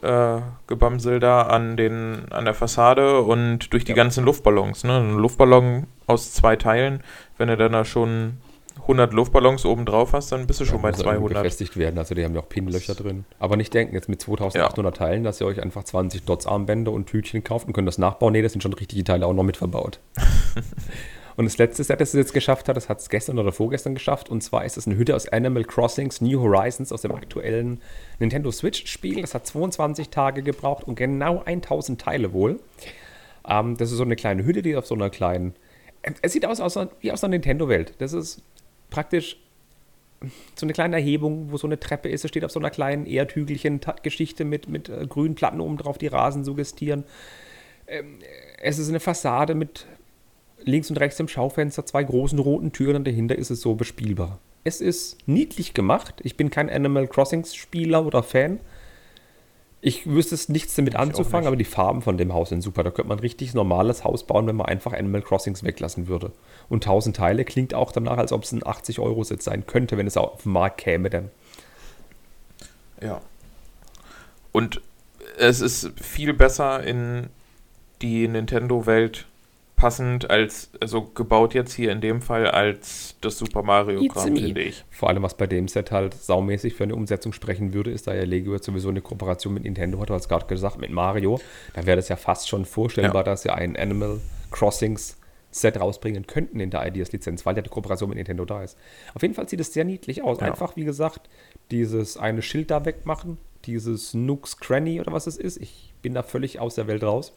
[0.02, 3.96] äh, Gebamsel da an, den, an der Fassade und durch die ja.
[3.96, 4.86] ganzen Luftballons.
[4.86, 4.98] Ne?
[4.98, 7.04] Ein Luftballon aus zwei Teilen,
[7.38, 8.38] wenn du dann da schon
[8.82, 11.30] 100 Luftballons oben drauf hast, dann bist du ja, schon bei 200.
[11.34, 13.26] befestigt werden, also die haben ja auch Pinlöcher drin.
[13.40, 15.06] Aber nicht denken, jetzt mit 2800 ja.
[15.06, 18.34] Teilen, dass ihr euch einfach 20 Dots-Armbänder und Tütchen kauft und könnt das nachbauen.
[18.34, 20.00] Nee, das sind schon richtige Teile auch noch mit verbaut.
[21.38, 23.94] Und das letzte Set, das es jetzt geschafft hat, das hat es gestern oder vorgestern
[23.94, 24.30] geschafft.
[24.30, 27.82] Und zwar ist es eine Hütte aus Animal Crossings New Horizons aus dem aktuellen
[28.20, 29.22] Nintendo Switch-Spiel.
[29.22, 32.60] Das hat 22 Tage gebraucht und genau 1000 Teile wohl.
[33.48, 35.56] Ähm, das ist so eine kleine Hütte, die auf so einer kleinen.
[36.22, 37.96] Es sieht aus, aus wie aus einer Nintendo-Welt.
[37.98, 38.42] Das ist
[38.90, 39.38] praktisch
[40.56, 42.24] so eine kleine Erhebung, wo so eine Treppe ist.
[42.24, 46.08] Es steht auf so einer kleinen Erdhügelchen-Geschichte mit, mit äh, grünen Platten oben drauf, die
[46.08, 47.04] Rasen suggestieren.
[47.88, 48.20] Ähm,
[48.62, 49.86] es ist eine Fassade mit
[50.64, 54.40] links und rechts im Schaufenster zwei großen roten Türen und dahinter ist es so bespielbar.
[54.64, 56.16] Es ist niedlich gemacht.
[56.24, 58.60] Ich bin kein Animal Crossings Spieler oder Fan.
[59.88, 62.84] Ich wüsste es nichts damit ich anzufangen, aber die Farben von dem Haus sind super.
[62.84, 66.32] Da könnte man ein richtig normales Haus bauen, wenn man einfach Animal Crossings weglassen würde.
[66.70, 70.18] Und 1000 Teile klingt auch danach, als ob es ein 80-Euro-Sitz sein könnte, wenn es
[70.18, 71.30] auf den Markt käme dann.
[73.00, 73.22] Ja.
[74.52, 74.82] Und
[75.38, 77.28] es ist viel besser in
[78.02, 79.28] die Nintendo-Welt
[79.76, 84.62] passend als, also gebaut jetzt hier in dem Fall als das Super Mario Kart, finde
[84.62, 84.86] ich.
[84.90, 88.14] Vor allem, was bei dem Set halt saumäßig für eine Umsetzung sprechen würde, ist, da
[88.14, 91.40] ja Lego jetzt sowieso eine Kooperation mit Nintendo hat, du hast gerade gesagt, mit Mario.
[91.74, 93.24] Da wäre das ja fast schon vorstellbar, ja.
[93.24, 94.20] dass sie ein Animal
[94.52, 95.18] Crossings
[95.52, 98.78] Set rausbringen könnten in der Ideas-Lizenz, weil ja die Kooperation mit Nintendo da ist.
[99.14, 100.40] Auf jeden Fall sieht es sehr niedlich aus.
[100.40, 100.48] Ja.
[100.48, 101.30] Einfach, wie gesagt,
[101.72, 105.58] dieses eine Schild da wegmachen, dieses Nooks Cranny oder was es ist.
[105.58, 107.34] Ich bin da völlig aus der Welt raus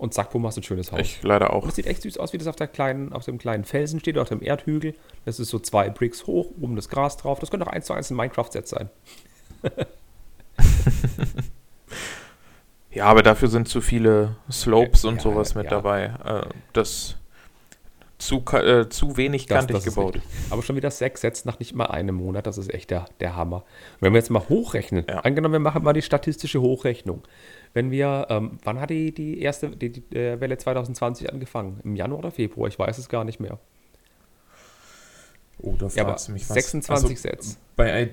[0.00, 1.00] und zack, bumm, hast du ein schönes Haus.
[1.00, 1.62] Ich leider auch.
[1.62, 4.00] Und das sieht echt süß aus, wie das auf, der kleinen, auf dem kleinen Felsen
[4.00, 4.94] steht, auf dem Erdhügel.
[5.26, 7.38] Das ist so zwei Bricks hoch, oben das Gras drauf.
[7.38, 8.88] Das könnte auch eins zu eins ein Minecraft-Set sein.
[12.90, 15.70] ja, aber dafür sind zu viele Slopes ja, und sowas mit ja.
[15.70, 16.14] dabei.
[16.24, 17.16] Äh, das
[18.20, 20.20] zu, äh, zu wenig das, kantig das gebaut.
[20.50, 23.36] Aber schon wieder sechs Sets nach nicht mal einem Monat, das ist echt der, der
[23.36, 23.56] Hammer.
[23.56, 25.20] Und wenn wir jetzt mal hochrechnen, ja.
[25.20, 27.22] angenommen, wir machen mal die statistische Hochrechnung.
[27.72, 31.80] Wenn wir, ähm, wann hat die, die erste die, die äh, Welle 2020 angefangen?
[31.84, 32.68] Im Januar oder Februar?
[32.68, 33.58] Ich weiß es gar nicht mehr.
[35.58, 36.54] Oh, da fragst ja, du mich was.
[36.54, 37.58] 26 also, Sets.
[37.76, 38.10] Bei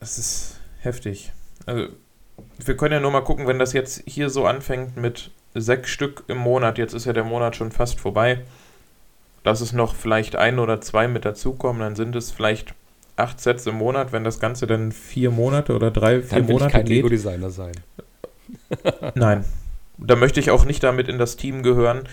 [0.00, 1.32] das ist heftig.
[1.66, 1.88] Also,
[2.58, 6.24] wir können ja nur mal gucken, wenn das jetzt hier so anfängt mit sechs Stück
[6.28, 8.40] im Monat, jetzt ist ja der Monat schon fast vorbei,
[9.44, 12.74] lass es noch vielleicht ein oder zwei mit dazukommen, dann sind es vielleicht
[13.16, 16.54] acht Sets im Monat, wenn das Ganze dann vier Monate oder drei, vier dann will
[16.54, 16.96] Monate ich kein geht.
[16.96, 17.72] Lego-Designer sein.
[19.14, 19.44] Nein.
[19.96, 22.08] Da möchte ich auch nicht damit in das Team gehören,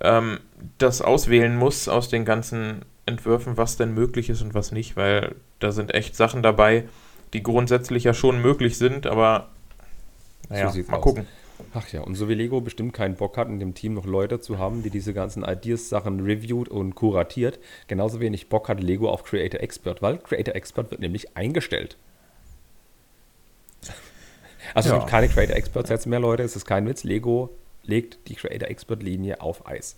[0.00, 0.40] ähm,
[0.78, 5.36] das auswählen muss aus den ganzen Entwürfen, was denn möglich ist und was nicht, weil
[5.58, 6.88] da sind echt Sachen dabei,
[7.32, 9.48] die grundsätzlich ja schon möglich sind, aber
[10.48, 11.02] naja, so mal aus.
[11.02, 11.26] gucken.
[11.74, 14.40] Ach ja, und so wie Lego bestimmt keinen Bock hat, in dem Team noch Leute
[14.40, 19.24] zu haben, die diese ganzen Ideas-Sachen reviewt und kuratiert, genauso wenig Bock hat Lego auf
[19.24, 21.96] Creator Expert, weil Creator Expert wird nämlich eingestellt.
[24.74, 24.96] Also ja.
[24.96, 27.04] es gibt keine Creator Expert Sets mehr, Leute, es ist kein Witz.
[27.04, 27.50] Lego
[27.84, 29.96] legt die Creator Expert Linie auf Eis.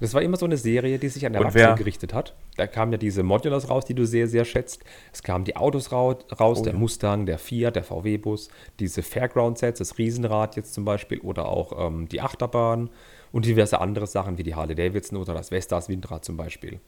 [0.00, 2.34] Das war immer so eine Serie, die sich an Erwachsene gerichtet hat.
[2.56, 4.84] Da kamen ja diese Modulars raus, die du sehr, sehr schätzt.
[5.12, 6.78] Es kamen die Autos raus, oh, der ja.
[6.78, 8.48] Mustang, der Fiat, der VW-Bus,
[8.80, 12.90] diese Fairground-Sets, das Riesenrad jetzt zum Beispiel oder auch ähm, die Achterbahn
[13.32, 16.80] und diverse andere Sachen wie die Harley Davidson oder das Vestas Windrad zum Beispiel.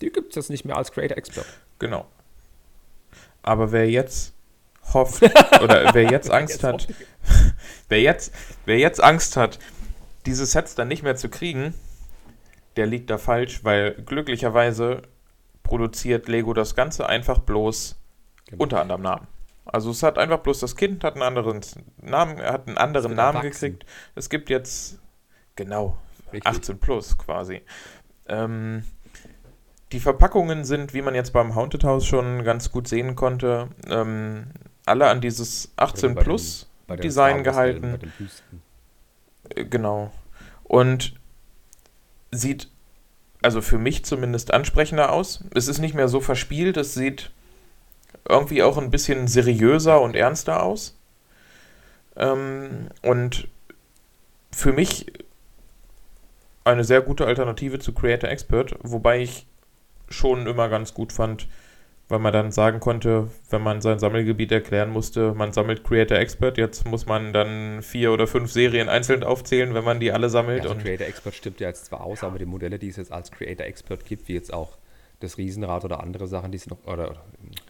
[0.00, 1.46] Die gibt es jetzt nicht mehr als Creator Expert.
[1.78, 2.06] Genau.
[3.42, 4.34] Aber wer jetzt
[4.94, 5.22] hofft
[5.62, 6.88] oder wer jetzt Angst hat,
[7.88, 8.32] wer jetzt,
[8.66, 9.58] wer jetzt Angst hat,
[10.26, 11.74] diese Sets dann nicht mehr zu kriegen,
[12.76, 15.02] der liegt da falsch, weil glücklicherweise
[15.62, 18.00] produziert Lego das Ganze einfach bloß
[18.46, 18.62] genau.
[18.62, 19.26] unter anderem Namen.
[19.64, 21.60] Also es hat einfach bloß das Kind hat einen anderen
[22.00, 23.72] Namen, hat einen anderen Namen erwachsen.
[23.72, 23.86] gekriegt.
[24.14, 24.98] Es gibt jetzt
[25.54, 25.98] genau
[26.32, 26.46] Richtig.
[26.46, 27.62] 18 plus quasi.
[28.26, 28.84] Ähm,
[29.92, 34.46] die Verpackungen sind, wie man jetzt beim Haunted House schon ganz gut sehen konnte, ähm,
[34.86, 37.98] alle an dieses 18 plus den, Design gehalten.
[39.50, 40.10] Äh, genau.
[40.64, 41.14] Und
[42.32, 42.68] sieht
[43.42, 45.44] also für mich zumindest ansprechender aus.
[45.54, 47.30] Es ist nicht mehr so verspielt, es sieht
[48.28, 50.96] irgendwie auch ein bisschen seriöser und ernster aus.
[52.16, 53.48] Ähm, und
[54.52, 55.06] für mich
[56.64, 59.46] eine sehr gute Alternative zu Creator Expert, wobei ich
[60.08, 61.48] schon immer ganz gut fand,
[62.12, 66.58] weil man dann sagen konnte, wenn man sein Sammelgebiet erklären musste, man sammelt Creator Expert,
[66.58, 70.64] jetzt muss man dann vier oder fünf Serien einzeln aufzählen, wenn man die alle sammelt.
[70.64, 72.28] Ja, also Creator Expert stimmt ja jetzt zwar aus, ja.
[72.28, 74.76] aber die Modelle, die es jetzt als Creator Expert gibt, wie jetzt auch
[75.22, 77.24] das Riesenrad oder andere Sachen, die es noch, oder, oder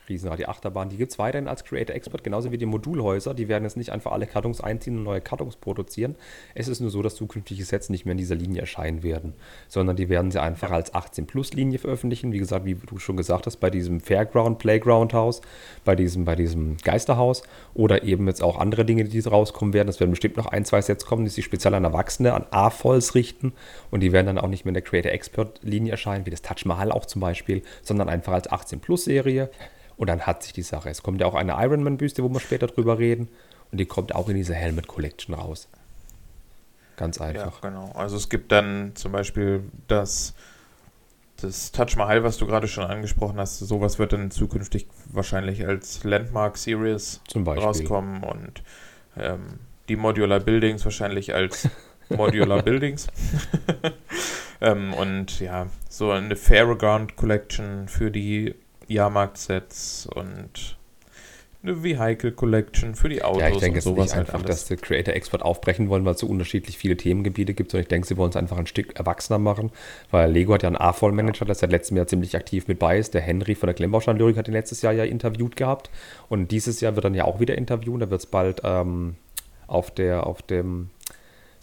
[0.08, 3.34] Riesenrad, die Achterbahn, die gibt es weiterhin als Creator Expert, genauso wie die Modulhäuser.
[3.34, 6.16] Die werden jetzt nicht einfach alle Kartons einziehen und neue Kartons produzieren.
[6.54, 9.34] Es ist nur so, dass zukünftige Sets nicht mehr in dieser Linie erscheinen werden,
[9.68, 12.32] sondern die werden sie einfach als 18-Plus-Linie veröffentlichen.
[12.32, 15.40] Wie gesagt, wie du schon gesagt hast, bei diesem Fairground, Playground Haus,
[15.84, 17.42] bei diesem, bei diesem Geisterhaus
[17.74, 19.88] oder eben jetzt auch andere Dinge, die rauskommen werden.
[19.88, 23.14] Es werden bestimmt noch ein, zwei Sets kommen, die sich speziell an Erwachsene, an A-Folls
[23.14, 23.52] richten
[23.90, 26.64] und die werden dann auch nicht mehr in der Creator Expert-Linie erscheinen, wie das Touch
[26.64, 27.41] Mahal auch zum Beispiel,
[27.82, 29.50] sondern einfach als 18-Plus-Serie.
[29.96, 30.90] Und dann hat sich die Sache.
[30.90, 33.28] Es kommt ja auch eine Ironman-Büste, wo wir später drüber reden.
[33.70, 35.68] Und die kommt auch in diese Helmet Collection raus.
[36.96, 37.62] Ganz einfach.
[37.62, 37.92] Ja, genau.
[37.94, 40.34] Also es gibt dann zum Beispiel das,
[41.40, 43.58] das Touch Mahal, was du gerade schon angesprochen hast.
[43.58, 48.62] Sowas wird dann zukünftig wahrscheinlich als Landmark Series rauskommen und
[49.16, 51.68] ähm, die Modular Buildings wahrscheinlich als
[52.08, 53.08] Modular Buildings.
[54.62, 58.54] ähm, und ja, so eine Fairground Collection für die
[58.86, 60.76] Jahrmarkt-Sets und
[61.62, 63.40] eine Vehicle Collection für die Autos.
[63.40, 66.14] Ja, ich denke, es ist nicht halt einfach, dass die Creator Expert aufbrechen wollen, weil
[66.14, 68.96] es so unterschiedlich viele Themengebiete gibt, sondern ich denke, sie wollen es einfach ein Stück
[68.98, 69.70] erwachsener machen,
[70.10, 73.14] weil Lego hat ja einen A-Voll-Manager, der seit letztem Jahr ziemlich aktiv mit bei ist.
[73.14, 75.90] Der Henry von der Klemmbaustein-Lyrik hat ihn letztes Jahr ja interviewt gehabt
[76.28, 78.00] und dieses Jahr wird dann ja auch wieder interviewen.
[78.00, 79.16] Da wird es bald ähm,
[79.68, 80.90] auf, der, auf dem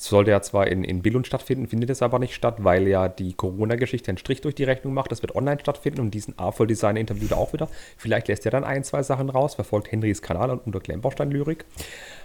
[0.01, 3.33] sollte ja zwar in, in Billund stattfinden, findet es aber nicht statt, weil ja die
[3.33, 5.11] Corona-Geschichte einen Strich durch die Rechnung macht.
[5.11, 7.67] Das wird online stattfinden und diesen A-Voll-Designer interviewt er auch wieder.
[7.97, 11.65] Vielleicht lässt er dann ein, zwei Sachen raus, verfolgt Henrys Kanal unter Klemmbaustein-Lyrik.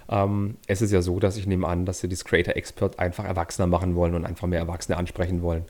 [0.08, 3.24] Ähm, es ist ja so, dass ich nehme an, dass sie das Creator Expert einfach
[3.24, 5.64] erwachsener machen wollen und einfach mehr Erwachsene ansprechen wollen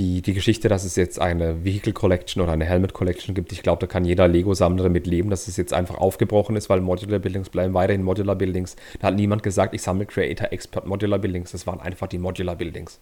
[0.00, 3.62] die, die Geschichte, dass es jetzt eine Vehicle Collection oder eine Helmet Collection gibt, ich
[3.62, 7.18] glaube, da kann jeder Lego-Sammler damit leben, dass es jetzt einfach aufgebrochen ist, weil Modular
[7.18, 8.76] Buildings bleiben weiterhin Modular Buildings.
[8.98, 11.52] Da hat niemand gesagt, ich sammle Creator Expert Modular Buildings.
[11.52, 12.98] Das waren einfach die Modular Buildings.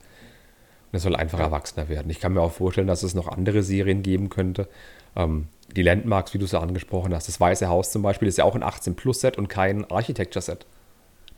[0.91, 2.11] Und es soll einfach erwachsener werden.
[2.11, 4.69] Ich kann mir auch vorstellen, dass es noch andere Serien geben könnte.
[5.15, 7.29] Ähm, die Landmarks, wie du sie angesprochen hast.
[7.29, 10.67] Das Weiße Haus zum Beispiel ist ja auch ein 18-Plus-Set und kein Architecture-Set.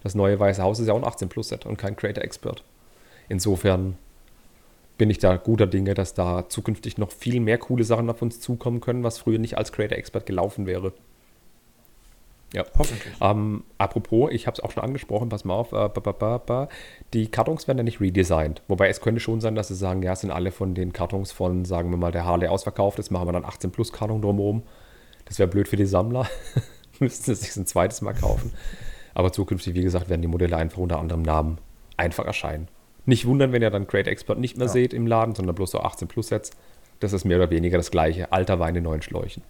[0.02, 2.64] Das neue Weiße Haus ist ja auch ein 18-Plus-Set und kein Creator Expert.
[3.28, 3.98] Insofern
[5.00, 8.38] bin ich da guter Dinge, dass da zukünftig noch viel mehr coole Sachen auf uns
[8.38, 10.92] zukommen können, was früher nicht als Creator Expert gelaufen wäre.
[12.52, 13.14] Ja, hoffentlich.
[13.22, 16.68] Ähm, apropos, ich habe es auch schon angesprochen, pass mal auf, äh, ba, ba, ba,
[17.14, 18.60] die Kartons werden ja nicht redesigned.
[18.68, 21.32] Wobei es könnte schon sein, dass sie sagen, ja, es sind alle von den Kartons
[21.32, 24.64] von, sagen wir mal, der Harley ausverkauft, jetzt machen wir dann 18 Plus Karton drumherum.
[25.24, 26.28] Das wäre blöd für die Sammler.
[26.98, 28.52] Müssten sie sich ein zweites Mal kaufen.
[29.14, 31.56] Aber zukünftig, wie gesagt, werden die Modelle einfach unter anderem Namen
[31.96, 32.68] einfach erscheinen.
[33.06, 34.72] Nicht wundern, wenn ihr dann Great Expert nicht mehr ja.
[34.72, 36.50] seht im Laden, sondern bloß so 18 Plus Sets.
[37.00, 38.30] Das ist mehr oder weniger das gleiche.
[38.32, 39.42] Alter Wein in neuen Schläuchen.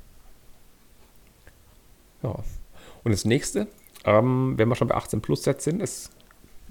[2.22, 2.36] Ja.
[3.02, 3.66] Und das nächste,
[4.04, 6.10] ähm, wenn wir schon bei 18 Plus Sets sind, es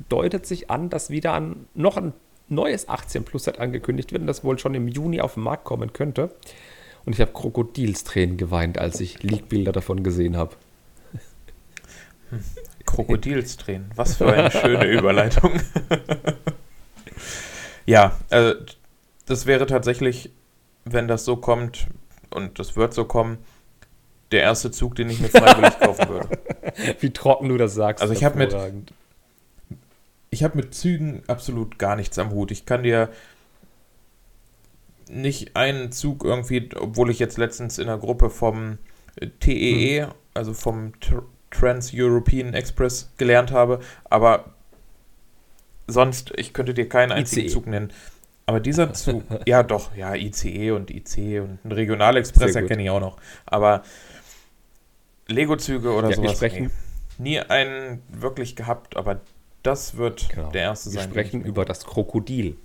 [0.07, 2.13] deutet sich an, dass wieder ein, noch ein
[2.47, 5.65] neues 18 Plus Set angekündigt wird und das wohl schon im Juni auf den Markt
[5.65, 6.33] kommen könnte.
[7.05, 10.55] Und ich habe Krokodilstränen geweint, als ich Leak-Bilder davon gesehen habe.
[12.85, 15.53] Krokodilstränen, was für eine schöne Überleitung.
[17.85, 18.55] Ja, äh,
[19.25, 20.31] das wäre tatsächlich,
[20.85, 21.87] wenn das so kommt,
[22.29, 23.39] und das wird so kommen,
[24.31, 26.29] der erste Zug, den ich mir freiwillig kaufen würde.
[26.99, 28.01] Wie trocken du das sagst.
[28.01, 28.55] Also ich habe mit,
[30.29, 32.51] ich habe mit Zügen absolut gar nichts am Hut.
[32.51, 33.09] Ich kann dir
[35.09, 38.77] nicht einen Zug irgendwie, obwohl ich jetzt letztens in einer Gruppe vom
[39.39, 40.11] TEE, hm.
[40.33, 40.93] also vom
[41.49, 44.53] Trans-European Express gelernt habe, aber
[45.91, 47.53] sonst, ich könnte dir keinen einzigen ICE.
[47.53, 47.91] Zug nennen.
[48.45, 52.99] Aber dieser Zug, ja doch, ja, ICE und IC und ein Regionalexpress erkenne ich auch
[52.99, 53.17] noch.
[53.45, 53.83] Aber
[55.27, 56.37] Lego-Züge oder Ja, wir sowas.
[56.37, 56.71] sprechen-
[57.19, 57.31] nee.
[57.31, 59.19] Nie einen wirklich gehabt, aber
[59.61, 60.51] das wird Genau.
[60.51, 61.09] der erste Wir sein.
[61.09, 62.55] sprechen ich mir- über das Krokodil.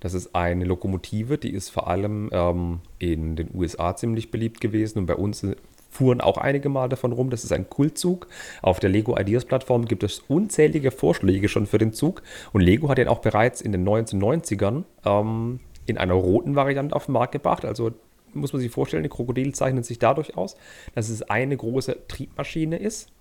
[0.00, 4.98] Das ist eine Lokomotive, die ist vor allem ähm, in den USA ziemlich beliebt gewesen
[4.98, 5.46] und bei uns
[5.92, 7.30] fuhren auch einige Mal davon rum.
[7.30, 8.26] Das ist ein Kultzug.
[8.62, 12.88] Auf der Lego Ideas Plattform gibt es unzählige Vorschläge schon für den Zug und Lego
[12.88, 17.32] hat den auch bereits in den 1990ern ähm, in einer roten Variante auf den Markt
[17.32, 17.64] gebracht.
[17.64, 17.92] Also
[18.32, 20.56] muss man sich vorstellen, ein Krokodil zeichnet sich dadurch aus,
[20.94, 23.12] dass es eine große Triebmaschine ist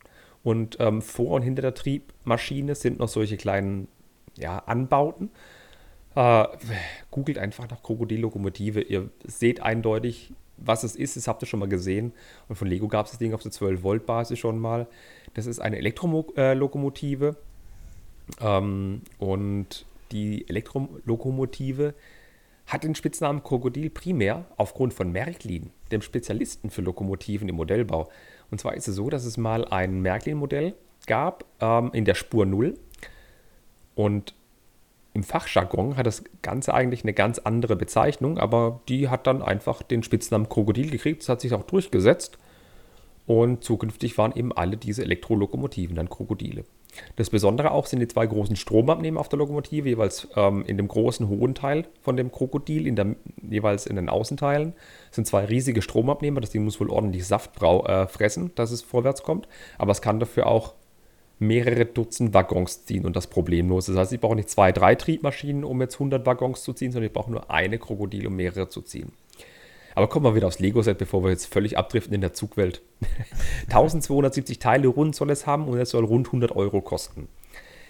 [0.42, 3.90] und ähm, vor und hinter der Triebmaschine sind noch solche kleinen
[4.38, 5.30] ja, Anbauten.
[6.16, 6.46] Äh,
[7.10, 8.82] googelt einfach nach Krokodillokomotive.
[8.82, 11.18] Ihr seht eindeutig, was es ist.
[11.18, 12.14] Das habt ihr schon mal gesehen.
[12.48, 14.88] Und von Lego gab es das Ding auf der 12-Volt-Basis schon mal.
[15.34, 17.36] Das ist eine Elektrolokomotive.
[18.40, 21.94] Ähm, und die Elektrolokomotive
[22.68, 28.10] hat den Spitznamen Krokodil primär aufgrund von Märklin, dem Spezialisten für Lokomotiven im Modellbau.
[28.50, 30.76] Und zwar ist es so, dass es mal ein Märklin-Modell
[31.08, 32.78] gab ähm, in der Spur 0.
[33.96, 34.34] Und
[35.14, 39.84] im Fachjargon hat das Ganze eigentlich eine ganz andere Bezeichnung, aber die hat dann einfach
[39.84, 41.22] den Spitznamen Krokodil gekriegt.
[41.22, 42.38] Das hat sich auch durchgesetzt.
[43.28, 46.64] Und zukünftig waren eben alle diese Elektrolokomotiven dann Krokodile.
[47.16, 50.88] Das Besondere auch sind die zwei großen Stromabnehmer auf der Lokomotive, jeweils ähm, in dem
[50.88, 53.16] großen hohen Teil von dem Krokodil, in der,
[53.50, 54.74] jeweils in den Außenteilen,
[55.12, 56.42] sind zwei riesige Stromabnehmer.
[56.42, 59.48] Das Ding muss wohl ordentlich Saft äh, fressen, dass es vorwärts kommt.
[59.78, 60.74] Aber es kann dafür auch
[61.42, 63.88] mehrere Dutzend Waggons ziehen und das problemlos.
[63.88, 67.08] Das heißt, ich brauche nicht zwei, drei Triebmaschinen, um jetzt 100 Waggons zu ziehen, sondern
[67.08, 69.12] ich brauche nur eine Krokodil, um mehrere zu ziehen.
[69.96, 72.82] Aber kommen wir wieder aufs Lego-Set, bevor wir jetzt völlig abdriften in der Zugwelt.
[73.64, 77.28] 1270 Teile rund soll es haben und es soll rund 100 Euro kosten.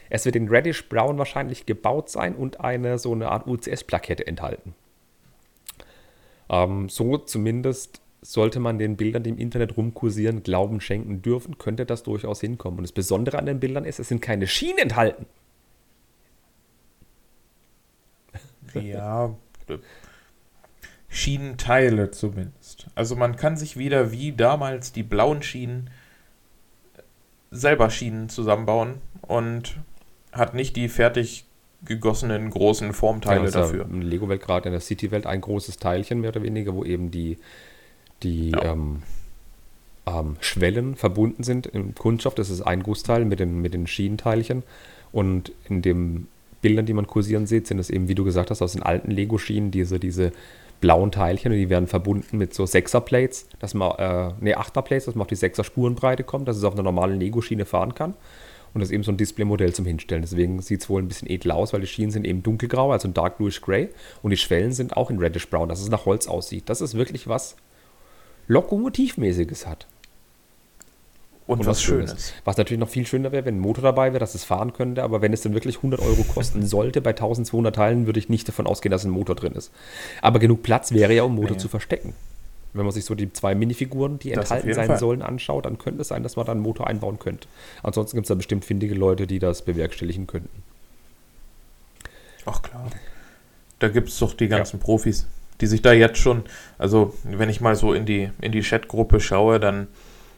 [0.10, 4.76] Es wird in Reddish Brown wahrscheinlich gebaut sein und eine so eine Art UCS-Plakette enthalten.
[6.50, 11.86] Ähm, so zumindest sollte man den Bildern, die im Internet rumkursieren, Glauben schenken dürfen, könnte
[11.86, 12.80] das durchaus hinkommen.
[12.80, 15.26] Und das Besondere an den Bildern ist, es sind keine Schienen enthalten.
[18.74, 19.36] Ja,
[21.10, 22.88] Schienenteile zumindest.
[22.96, 25.90] Also man kann sich wieder wie damals die blauen Schienen
[27.52, 29.78] selber Schienen zusammenbauen und
[30.32, 31.46] hat nicht die fertig
[31.84, 33.86] gegossenen großen Formteile Ja, ja dafür.
[33.86, 37.38] In Lego-Welt gerade in der City-Welt ein großes Teilchen mehr oder weniger, wo eben die,
[38.24, 38.74] die Ja.
[38.74, 39.04] ähm,
[40.08, 42.36] ähm, Schwellen verbunden sind im Kunststoff.
[42.36, 44.64] Das ist ein Gussteil mit den, mit den Schienenteilchen.
[45.12, 46.28] Und in den
[46.62, 49.12] Bildern, die man kursieren sieht, sind es eben, wie du gesagt hast, aus den alten
[49.12, 50.32] Lego-Schienen diese, diese
[50.80, 55.16] blauen Teilchen und die werden verbunden mit so Sechser-Plates, dass man, äh, nee, Achter-Plates, dass
[55.16, 58.16] man auf die Sechser-Spurenbreite kommt, dass es auf einer normalen Lego-Schiene fahren kann.
[58.74, 60.22] Und das ist eben so ein Displaymodell zum Hinstellen.
[60.24, 63.08] Deswegen sieht es wohl ein bisschen edel aus, weil die Schienen sind eben dunkelgrau, also
[63.08, 63.90] ein Dark Bluish Gray.
[64.24, 66.64] Und die Schwellen sind auch in Reddish Brown, dass es nach Holz aussieht.
[66.68, 67.58] Das ist wirklich was
[68.52, 69.88] Lokomotivmäßiges hat.
[71.48, 72.34] Und, was Schönes.
[72.46, 75.04] Was natürlich noch viel schöner wäre, wenn ein Motor dabei wäre, dass es fahren könnte.
[75.04, 78.48] Aber wenn es dann wirklich 100 Euro kosten sollte bei 1200 Teilen, würde ich nicht
[78.48, 79.72] davon ausgehen, dass ein Motor drin ist.
[80.22, 81.62] Aber genug Platz wäre ja, um Motor Nee.
[81.62, 82.14] zu verstecken.
[82.74, 85.00] Wenn man sich so die zwei Minifiguren, die Das enthalten sein Fall.
[85.00, 87.50] sollen, anschaut, dann könnte es sein, dass man da einen Motor einbauen könnte.
[87.84, 90.64] Ansonsten gibt es da bestimmt findige Leute, die das bewerkstelligen könnten.
[92.46, 92.90] Ach klar.
[93.80, 95.26] Da gibt es doch die ganzen Profis,
[95.62, 96.44] die sich da jetzt schon,
[96.78, 99.88] also wenn ich mal so in die, in die Chatgruppe schaue, dann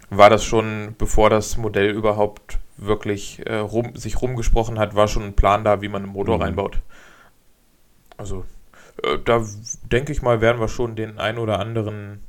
[0.09, 5.23] war das schon, bevor das Modell überhaupt wirklich äh, rum, sich rumgesprochen hat, war schon
[5.23, 6.43] ein Plan da, wie man einen Motor Mhm.
[6.43, 6.79] reinbaut.
[8.17, 8.45] Also
[9.03, 9.43] äh, da
[9.91, 12.19] denke ich mal, werden wir schon den ein oder anderen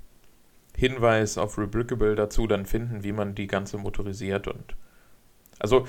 [0.76, 4.74] Hinweis auf Replicable dazu dann finden, wie man die ganze motorisiert und
[5.59, 5.87] also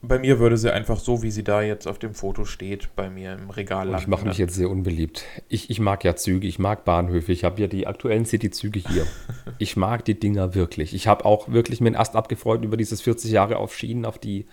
[0.00, 3.10] bei mir würde sie einfach so, wie sie da jetzt auf dem Foto steht, bei
[3.10, 4.02] mir im Regal Und landen.
[4.02, 5.24] ich mache mich jetzt sehr unbeliebt.
[5.48, 9.06] Ich, ich mag ja Züge, ich mag Bahnhöfe, ich habe ja die aktuellen City-Züge hier.
[9.58, 10.94] ich mag die Dinger wirklich.
[10.94, 14.18] Ich habe auch wirklich mir einen Ast abgefreut über dieses 40 Jahre auf Schienen, auf
[14.18, 14.46] die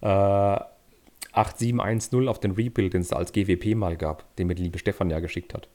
[0.00, 4.78] äh, 8710, auf den Rebuild, den es als GWP mal gab, den mir die liebe
[4.78, 5.68] Stefan ja geschickt hat.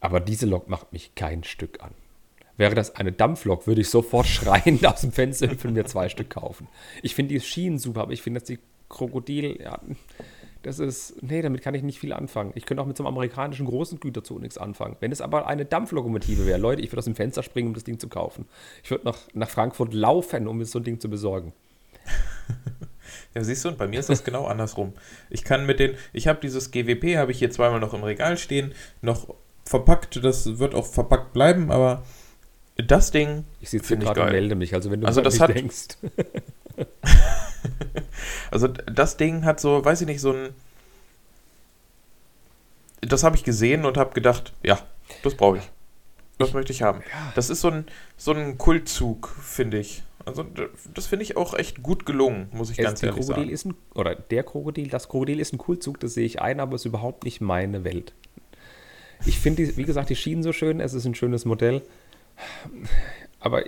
[0.00, 1.90] Aber diese Lok macht mich kein Stück an.
[2.56, 6.30] Wäre das eine Dampflok, würde ich sofort schreiend aus dem Fenster und mir zwei Stück
[6.30, 6.68] kaufen.
[7.02, 9.80] Ich finde die Schienen super, aber ich finde, dass die Krokodil, ja,
[10.62, 12.52] das ist, nee, damit kann ich nicht viel anfangen.
[12.54, 14.96] Ich könnte auch mit so einem amerikanischen großen Güterzug nichts anfangen.
[15.00, 17.84] Wenn es aber eine Dampflokomotive wäre, Leute, ich würde aus dem Fenster springen, um das
[17.84, 18.46] Ding zu kaufen.
[18.82, 21.52] Ich würde nach, nach Frankfurt laufen, um mir so ein Ding zu besorgen.
[23.34, 24.92] Ja, siehst du, und bei mir ist das genau andersrum.
[25.30, 28.36] Ich kann mit den, ich habe dieses GWP, habe ich hier zweimal noch im Regal
[28.36, 28.72] stehen,
[29.02, 29.34] noch
[29.64, 32.02] verpackt, das wird auch verpackt bleiben, aber
[32.82, 35.54] das Ding, Ich sitze ich gerade und melde mich, also wenn du Also das hat-
[35.54, 35.88] denkst.
[38.50, 40.50] also das Ding hat so, weiß ich nicht, so ein,
[43.00, 44.78] das habe ich gesehen und habe gedacht, ja,
[45.22, 45.70] das brauche ich.
[46.38, 47.00] Das möchte ich haben.
[47.00, 47.32] Ja.
[47.34, 47.84] Das ist so ein,
[48.16, 50.02] so ein Kultzug, finde ich.
[50.24, 50.44] Also
[50.94, 53.50] das finde ich auch echt gut gelungen, muss ich es, ganz ehrlich Krokodil sagen.
[53.54, 56.76] Ist ein, oder der Krokodil, das Krokodil ist ein Kultzug, das sehe ich ein, aber
[56.76, 58.12] es ist überhaupt nicht meine Welt.
[59.26, 61.82] Ich finde, wie gesagt, die Schienen so schön, es ist ein schönes Modell.
[63.38, 63.64] Aber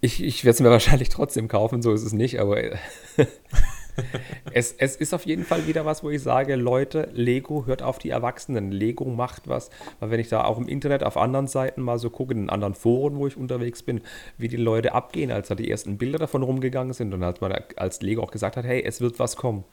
[0.00, 2.58] ich, ich werde es mir wahrscheinlich trotzdem kaufen, so ist es nicht, aber
[4.52, 7.98] es, es ist auf jeden Fall wieder was, wo ich sage, Leute, Lego hört auf
[7.98, 8.70] die Erwachsenen.
[8.72, 9.70] Lego macht was.
[10.00, 12.74] Weil wenn ich da auch im Internet auf anderen Seiten mal so gucke, in anderen
[12.74, 14.00] Foren, wo ich unterwegs bin,
[14.36, 17.54] wie die Leute abgehen, als da die ersten Bilder davon rumgegangen sind und als man
[17.76, 19.64] als Lego auch gesagt hat, hey, es wird was kommen.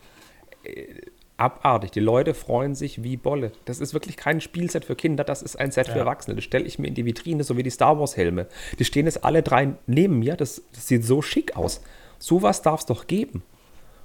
[1.37, 1.91] Abartig.
[1.91, 3.51] Die Leute freuen sich wie Bolle.
[3.65, 5.93] Das ist wirklich kein Spielset für Kinder, das ist ein Set ja.
[5.93, 6.35] für Erwachsene.
[6.35, 8.47] Das stelle ich mir in die Vitrine, so wie die Star Wars Helme.
[8.77, 10.35] Die stehen jetzt alle drei neben mir.
[10.35, 11.81] Das, das sieht so schick aus.
[12.19, 13.43] Sowas darf es doch geben.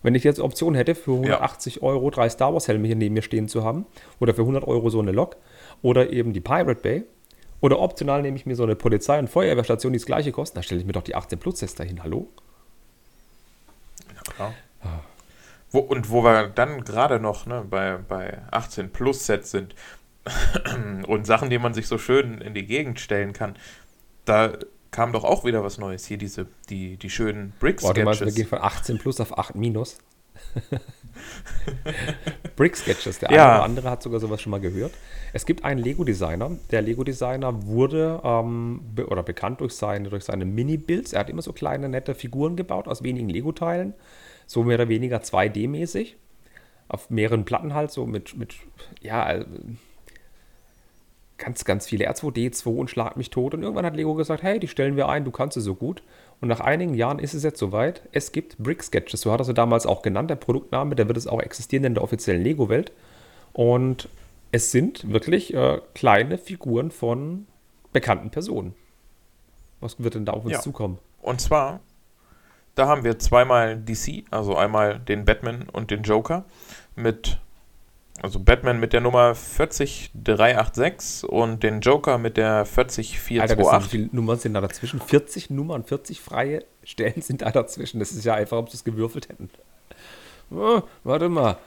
[0.03, 1.83] Wenn ich jetzt Option hätte, für 180 ja.
[1.83, 3.87] Euro drei Star Wars Helme hier neben mir stehen zu haben,
[4.21, 5.37] oder für 100 Euro so eine Lok,
[5.83, 7.05] oder eben die Pirate Bay,
[7.61, 10.63] oder optional nehme ich mir so eine Polizei- und Feuerwehrstation, die das gleiche kosten, da
[10.63, 12.03] stelle ich mir doch die 18 Plus Sets dahin.
[12.03, 12.29] Hallo?
[14.15, 14.55] Ja, klar.
[15.77, 19.75] Wo, und wo wir dann gerade noch ne, bei, bei 18 Plus Sets sind
[21.07, 23.57] und Sachen, die man sich so schön in die Gegend stellen kann,
[24.25, 24.55] da
[24.91, 26.07] kam doch auch wieder was Neues.
[26.07, 27.89] Hier diese, die, die schönen Brick-Sketches.
[27.89, 29.99] Warte mal, wir gehen von 18 plus auf 8 minus.
[32.57, 33.45] Brick-Sketches, der ja.
[33.45, 34.93] eine oder andere hat sogar sowas schon mal gehört.
[35.35, 36.53] Es gibt einen Lego-Designer.
[36.71, 41.13] Der Lego-Designer wurde ähm, be oder bekannt durch seine, durch seine Mini-Builds.
[41.13, 43.93] Er hat immer so kleine, nette Figuren gebaut aus wenigen Lego-Teilen.
[44.47, 46.15] So mehr oder weniger 2D-mäßig.
[46.89, 48.55] Auf mehreren Platten halt, so mit, mit
[49.01, 49.45] ja, äh,
[51.39, 53.55] ganz, ganz viele R2D2 und Schlag mich tot.
[53.55, 56.03] Und irgendwann hat Lego gesagt, hey, die stellen wir ein, du kannst sie so gut.
[56.41, 59.45] Und nach einigen Jahren ist es jetzt soweit, es gibt Brick Sketches, so hat er
[59.45, 62.93] sie damals auch genannt, der Produktname, der wird es auch existieren in der offiziellen Lego-Welt.
[63.53, 64.09] Und
[64.53, 67.47] es sind wirklich äh, kleine Figuren von
[67.93, 68.75] bekannten Personen.
[69.81, 70.61] Was wird denn da auf uns ja.
[70.61, 70.99] zukommen?
[71.23, 71.81] Und zwar,
[72.77, 76.45] da haben wir zweimal DC, also einmal den Batman und den Joker
[76.95, 77.39] mit
[78.23, 83.41] also Batman mit der Nummer 40386 und den Joker mit der 40428.
[83.41, 85.01] Alter, wie viele Nummern sind da dazwischen?
[85.01, 87.99] 40 Nummern, 40 freie Stellen sind da dazwischen.
[87.99, 89.51] Das ist ja einfach, ob sie es gewürfelt hätten.
[90.51, 91.59] Oh, warte mal.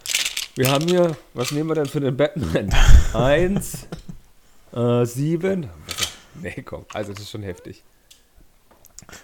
[0.56, 2.74] Wir haben hier, was nehmen wir denn für den Batman?
[3.14, 3.88] Eins,
[4.74, 5.70] äh, sieben.
[6.42, 7.84] Nee, komm, also das ist schon heftig.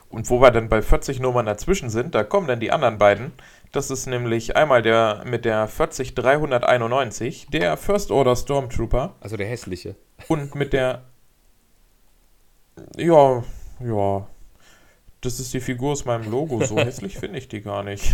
[0.09, 3.33] Und wo wir dann bei 40 Nummern dazwischen sind, da kommen dann die anderen beiden.
[3.71, 9.15] Das ist nämlich einmal der mit der 40391, der First Order Stormtrooper.
[9.19, 9.95] Also der hässliche.
[10.27, 11.03] Und mit der.
[12.97, 13.43] Ja,
[13.79, 14.27] ja.
[15.21, 16.63] Das ist die Figur aus meinem Logo.
[16.63, 18.13] So hässlich finde ich die gar nicht.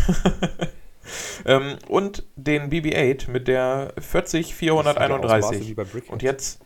[1.46, 5.78] ähm, und den BB-8 mit der 40431.
[6.10, 6.62] Und jetzt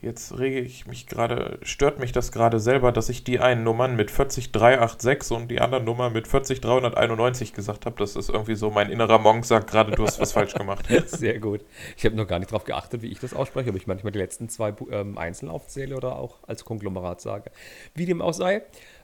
[0.00, 3.96] Jetzt rege ich mich gerade, stört mich das gerade selber, dass ich die einen Nummern
[3.96, 7.96] mit 40386 und die anderen Nummer mit 40391 gesagt habe.
[7.98, 10.86] Das ist irgendwie so, mein innerer Monk sagt gerade, du hast was falsch gemacht.
[11.06, 11.64] Sehr gut.
[11.96, 14.20] Ich habe noch gar nicht darauf geachtet, wie ich das ausspreche, ob ich manchmal die
[14.20, 17.50] letzten zwei ähm, einzeln aufzähle oder auch als Konglomerat sage.
[17.96, 18.62] Wie dem auch sei,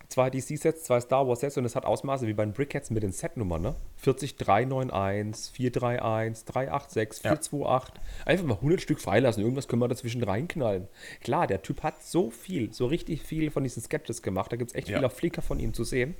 [0.08, 3.12] zwei DC-Sets, zwei Star Wars-Sets und es hat Ausmaße wie bei den Brickheads mit den
[3.12, 3.74] Set-Nummern, ne?
[3.96, 7.94] 40391, 431, 386, 428.
[7.94, 8.26] Ja.
[8.26, 10.88] Einfach mal 100 Stück freilassen, irgendwas können wir dazwischen reinknallen.
[11.22, 14.70] Klar, der Typ hat so viel, so richtig viel von diesen Sketches gemacht, da gibt
[14.70, 14.98] es echt ja.
[14.98, 16.14] viel auf Flickr von ihm zu sehen.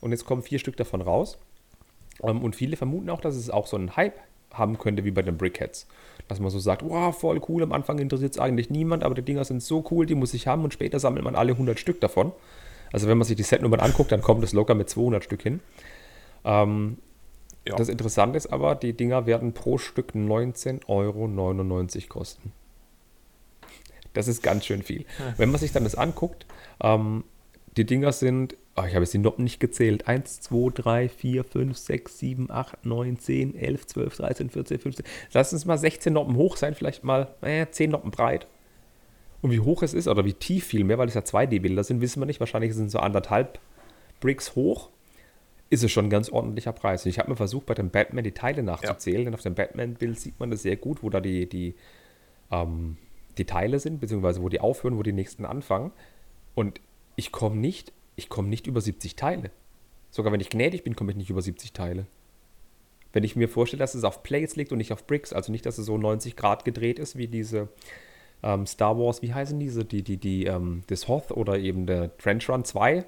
[0.00, 1.38] Und jetzt kommen vier Stück davon raus.
[2.22, 4.18] Ähm, und viele vermuten auch, dass es auch so einen Hype
[4.52, 5.86] haben könnte wie bei den Brickheads.
[6.28, 9.22] Dass man so sagt, wow, voll cool, am Anfang interessiert es eigentlich niemand, aber die
[9.22, 12.00] Dinger sind so cool, die muss ich haben und später sammelt man alle 100 Stück
[12.00, 12.32] davon.
[12.96, 15.60] Also wenn man sich die Setnummern anguckt, dann kommt es locker mit 200 Stück hin.
[16.46, 16.96] Ähm,
[17.68, 17.76] ja.
[17.76, 22.52] Das Interessante ist aber, die Dinger werden pro Stück 19,99 Euro kosten.
[24.14, 25.02] Das ist ganz schön viel.
[25.18, 25.34] Ja.
[25.36, 26.46] Wenn man sich dann das anguckt,
[26.82, 27.24] ähm,
[27.76, 31.44] die Dinger sind, oh, ich habe jetzt die Noppen nicht gezählt, 1, 2, 3, 4,
[31.44, 35.06] 5, 6, 7, 8, 9, 10, 11, 12, 13, 14, 15.
[35.34, 38.46] Lass uns mal 16 Noppen hoch sein, vielleicht mal äh, 10 Noppen breit.
[39.46, 42.20] Und wie hoch es ist, oder wie tief vielmehr, weil es ja 2D-Bilder sind, wissen
[42.20, 42.40] wir nicht.
[42.40, 43.60] Wahrscheinlich sind es so anderthalb
[44.18, 44.90] Bricks hoch.
[45.70, 47.04] Ist es schon ein ganz ordentlicher Preis.
[47.04, 49.24] Und ich habe mir versucht, bei dem Batman die Teile nachzuzählen, ja.
[49.26, 51.76] denn auf dem Batman-Bild sieht man das sehr gut, wo da die, die,
[52.50, 52.96] ähm,
[53.38, 55.92] die Teile sind, beziehungsweise wo die aufhören, wo die nächsten anfangen.
[56.56, 56.80] Und
[57.14, 59.52] ich komme nicht, ich komme nicht über 70 Teile.
[60.10, 62.06] Sogar wenn ich gnädig bin, komme ich nicht über 70 Teile.
[63.12, 65.66] Wenn ich mir vorstelle, dass es auf Plates liegt und nicht auf Bricks, also nicht,
[65.66, 67.68] dass es so 90 Grad gedreht ist, wie diese
[68.42, 69.84] ähm, Star Wars, wie heißen diese?
[69.84, 73.04] Die, die, die, ähm, das Hoth oder eben der Trench Run 2,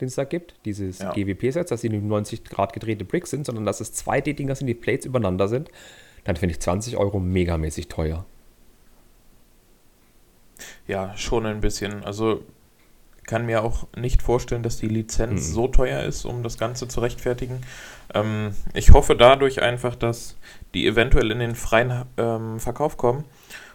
[0.00, 1.12] den es da gibt, dieses ja.
[1.12, 4.74] GWP-Sets, dass sie nicht 90 Grad gedrehte Bricks sind, sondern dass es 2D-Dinger sind, die
[4.74, 5.70] Plates übereinander sind,
[6.24, 8.24] dann finde ich 20 Euro megamäßig teuer.
[10.86, 12.04] ja, schon ein bisschen.
[12.04, 12.42] Also
[13.26, 15.52] kann mir auch nicht vorstellen, dass die Lizenz Mhm.
[15.54, 17.60] so teuer ist, um das Ganze zu rechtfertigen.
[18.14, 20.36] Ähm, ich hoffe dadurch einfach, dass
[20.74, 23.24] die eventuell in den freien ähm, Verkauf kommen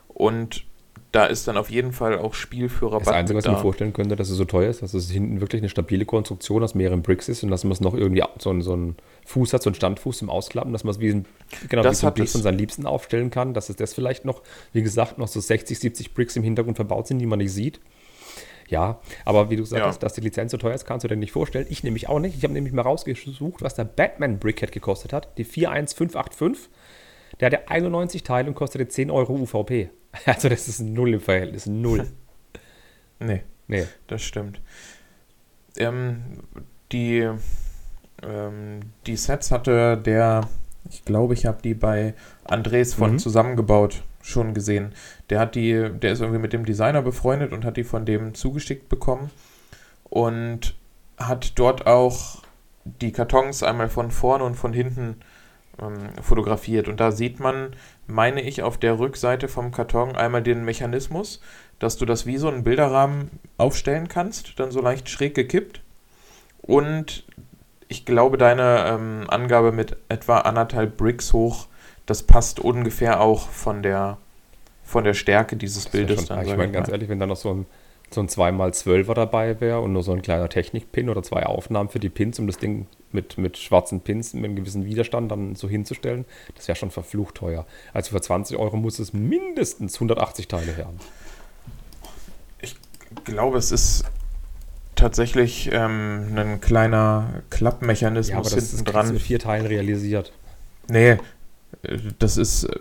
[0.08, 0.66] und
[1.12, 3.56] da ist dann auf jeden Fall auch Spiel für Rabatt Das Einzige, was ich da.
[3.58, 6.64] mir vorstellen könnte, dass es so teuer ist, dass es hinten wirklich eine stabile Konstruktion
[6.64, 8.96] aus mehreren Bricks ist und dass man es noch irgendwie so einen, so einen
[9.26, 11.26] Fuß hat, so einen Standfuß zum Ausklappen, dass man es wie ein,
[11.68, 14.24] genau, Das wie so ein Bild von seinen Liebsten aufstellen kann, dass es das vielleicht
[14.26, 17.54] noch, wie gesagt, noch so 60, 70 Bricks im Hintergrund verbaut sind, die man nicht
[17.54, 17.80] sieht.
[18.68, 19.88] Ja, aber wie du gesagt Ja.
[19.88, 21.66] hast, dass die Lizenz so teuer ist, kannst du dir nicht vorstellen.
[21.70, 22.38] Ich nämlich auch nicht.
[22.38, 25.36] Ich habe nämlich mal rausgesucht, was der Batman Brickhead gekostet hat.
[25.40, 26.70] Die 41585.
[27.40, 29.90] Der hatte 91 Teile und kostete 10 Euro UVP.
[30.26, 31.66] Also das ist null im Verhältnis.
[31.68, 32.08] Null.
[33.20, 33.86] Nee, Nee.
[34.08, 34.62] das stimmt.
[35.78, 36.24] Ähm,
[36.92, 37.30] die,
[38.24, 40.48] ähm, die Sets hatte der,
[40.90, 42.14] ich glaube, ich habe die bei
[42.46, 43.20] Andres von Mhm.
[43.20, 44.94] zusammengebaut schon gesehen.
[45.30, 48.34] Der hat die, der ist irgendwie mit dem Designer befreundet und hat die von dem
[48.34, 49.30] zugeschickt bekommen
[50.06, 50.76] und
[51.18, 52.42] hat dort auch
[52.86, 55.18] die Kartons einmal von vorne und von hinten
[55.82, 56.88] ähm, fotografiert.
[56.88, 57.76] Und da sieht man,
[58.08, 61.42] meine ich, auf der Rückseite vom Karton einmal den Mechanismus,
[61.80, 65.82] dass du das wie so einen Bilderrahmen aufstellen kannst, dann so leicht schräg gekippt.
[66.62, 67.26] Und
[67.88, 71.68] ich glaube, deine ähm, Angabe mit etwa anderthalb Bricks hoch,
[72.06, 74.18] das passt ungefähr auch von der,
[74.84, 76.28] von der Stärke dieses Das Bildes.
[76.28, 76.94] schon, dann, ich meine, ganz mal.
[76.94, 77.66] ehrlich, wenn da noch so ein,
[78.12, 82.00] so ein 2x12er dabei wäre und nur so ein kleiner Technikpin oder zwei Aufnahmen für
[82.00, 85.68] die Pins, um das Ding mit, mit schwarzen Pins mit einem gewissen Widerstand dann so
[85.70, 87.66] hinzustellen, das wäre schon verflucht teuer.
[87.94, 90.90] Also für 20 Euro muss es mindestens 180 Teile her.
[92.62, 92.76] Ich
[93.26, 94.04] glaube, es ist
[94.96, 99.14] tatsächlich ähm, ein kleiner Klappmechanismus Ja, aber das, das hinten du dran.
[99.14, 100.34] mit vier Teilen realisiert.
[100.90, 101.12] Nee,
[101.84, 102.66] äh, das ist.
[102.66, 102.80] äh,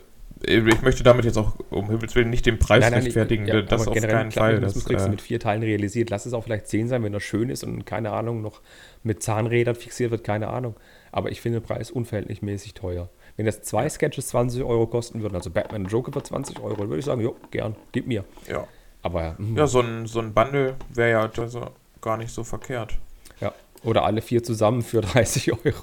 [0.58, 3.46] Ich möchte damit jetzt auch um Himmels Willen nicht den Preis rechtfertigen.
[3.46, 4.60] ja, das auf keinen einen Fall.
[4.60, 6.10] Das, kriegst du äh, mit vier Teilen realisiert.
[6.10, 8.60] Lass es auch vielleicht 10 sein, wenn er schön ist und keine Ahnung, noch
[9.02, 10.74] mit Zahnrädern fixiert wird, keine Ahnung.
[11.12, 13.08] Aber ich finde den Preis unverhältnismäßig teuer.
[13.36, 16.76] Wenn das zwei Sketches 20 Euro kosten würden, also Batman und Joker für 20 Euro,
[16.76, 18.24] dann würde ich sagen, jo, gern, gib mir.
[18.48, 18.66] ja.
[19.00, 21.70] Aber hm, ja, so ein, so ein Bundle wäre ja also
[22.00, 22.98] gar nicht so verkehrt.
[23.40, 23.52] ja.
[23.84, 25.82] Oder alle vier zusammen für 30 Euro.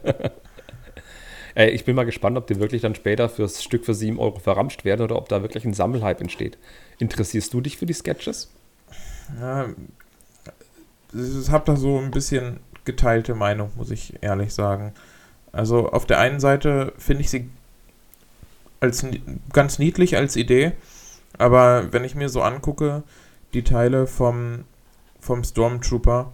[1.54, 4.38] Ey, ich bin mal gespannt, ob die wirklich dann später fürs Stück für 7 Euro
[4.38, 6.56] verramscht werden oder ob da wirklich ein Sammelhype entsteht.
[6.98, 8.50] Interessierst du dich für die Sketches?
[9.38, 9.68] Ja,
[11.14, 14.92] ich habe da so ein bisschen geteilte Meinung, muss ich ehrlich sagen.
[15.52, 17.50] Also auf der einen Seite finde ich sie
[18.80, 19.04] als
[19.52, 20.72] ganz niedlich als Idee,
[21.38, 23.02] aber wenn ich mir so angucke,
[23.54, 24.64] die Teile vom,
[25.20, 26.32] vom Stormtrooper,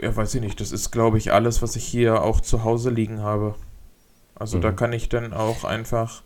[0.00, 2.90] ja, weiß ich nicht, das ist, glaube ich, alles, was ich hier auch zu Hause
[2.90, 3.54] liegen habe.
[4.36, 4.76] Also da Mhm.
[4.76, 6.22] kann ich dann auch einfach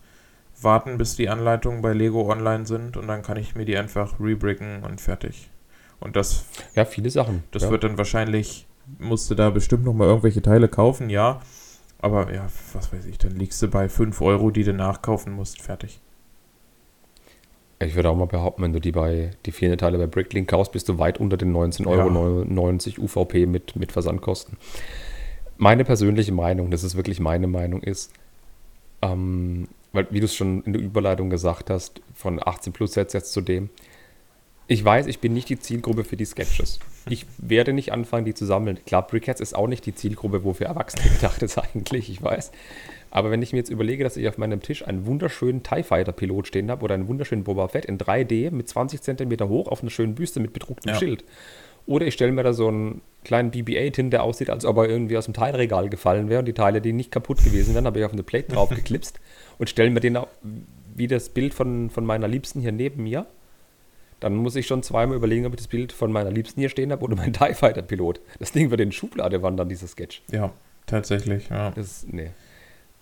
[0.61, 4.19] warten, bis die Anleitungen bei Lego online sind und dann kann ich mir die einfach
[4.19, 5.49] rebricken und fertig.
[5.99, 6.45] Und das,
[6.75, 7.43] Ja, viele Sachen.
[7.51, 7.71] das ja.
[7.71, 8.67] wird dann wahrscheinlich,
[8.99, 11.41] musst du da bestimmt nochmal irgendwelche Teile kaufen, ja.
[12.01, 15.61] Aber ja, was weiß ich, dann liegst du bei 5 Euro, die du nachkaufen musst,
[15.61, 15.99] fertig.
[17.81, 20.73] Ich würde auch mal behaupten, wenn du die bei die vier Teile bei Bricklink kaufst,
[20.73, 24.57] bist du weit unter den 19,99 Euro UVP mit, mit Versandkosten.
[25.57, 28.11] Meine persönliche Meinung, das ist wirklich meine Meinung, ist,
[29.01, 33.13] ähm, weil, wie du es schon in der Überleitung gesagt hast, von 18 Plus Sets
[33.13, 33.69] jetzt zu dem,
[34.69, 36.79] ich weiß, ich bin nicht die Zielgruppe für die Sketches.
[37.09, 38.79] Ich werde nicht anfangen, die zu sammeln.
[38.85, 42.51] Klar, Brickheads ist auch nicht die Zielgruppe, wofür Erwachsene gedacht ist eigentlich, ich weiß.
[43.11, 46.11] Aber wenn ich mir jetzt überlege, dass ich auf meinem Tisch einen wunderschönen TIE Fighter
[46.11, 49.81] Pilot stehen habe oder einen wunderschönen Boba Fett in 3D mit 20 Zentimeter hoch auf
[49.81, 50.99] einer schönen Büste mit bedrucktem Ja.
[50.99, 51.23] Schild.
[51.87, 54.87] Oder ich stelle mir da so einen kleinen BB-8 hin, der aussieht, als ob er
[54.87, 57.97] irgendwie aus dem Teilregal gefallen wäre und die Teile, die nicht kaputt gewesen wären, habe
[57.97, 59.19] ich auf eine Plate drauf geklipst
[59.57, 60.27] und stelle mir den au-
[60.95, 63.25] wie das Bild von, von meiner Liebsten hier neben mir.
[64.19, 66.91] Dann muss ich schon zweimal überlegen, ob ich das Bild von meiner Liebsten hier stehen
[66.91, 68.19] habe oder mein TIE Fighter Pilot.
[68.39, 70.21] Das Ding wird in Schublade wandern, dieser Sketch.
[70.31, 70.51] Ja,
[70.85, 71.71] tatsächlich, ja.
[71.71, 72.31] Das, nee.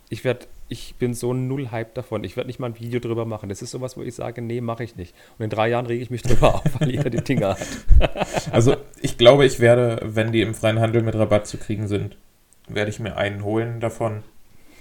[0.10, 2.24] Ich werd, ich bin so null Hype davon.
[2.24, 3.50] Ich werde nicht mal ein Video drüber machen.
[3.50, 5.14] Das ist sowas, wo ich sage, nee, mache ich nicht.
[5.38, 7.68] Und in drei Jahren rege ich mich drüber auf, weil jeder die Dinger hat.
[8.52, 12.16] Also ich glaube, ich werde, wenn die im freien Handel mit Rabatt zu kriegen sind,
[12.70, 14.24] werde ich mir einen holen davon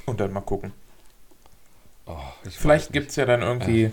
[0.04, 0.72] und dann mal gucken.
[2.06, 2.16] Oh,
[2.46, 3.90] ich Vielleicht gibt es ja dann irgendwie,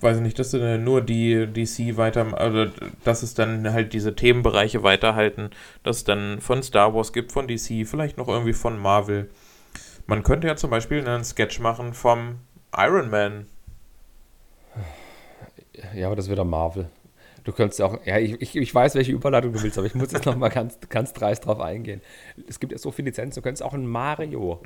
[0.00, 2.66] weiß ich nicht, dass sie dann nur die DC weiter, also
[3.04, 5.50] dass es dann halt diese Themenbereiche weiterhalten,
[5.82, 9.30] dass es dann von Star Wars gibt, von DC, vielleicht noch irgendwie von Marvel.
[10.06, 12.36] Man könnte ja zum Beispiel einen Sketch machen vom
[12.76, 13.46] Iron Man.
[15.94, 16.88] Ja, aber das wird der Marvel.
[17.44, 20.12] Du könntest auch, ja, ich, ich, ich weiß, welche Überleitung du willst, aber ich muss
[20.12, 22.00] jetzt noch mal ganz, ganz dreist drauf eingehen.
[22.48, 24.60] Es gibt ja so viele Lizenzen, du könntest auch einen Mario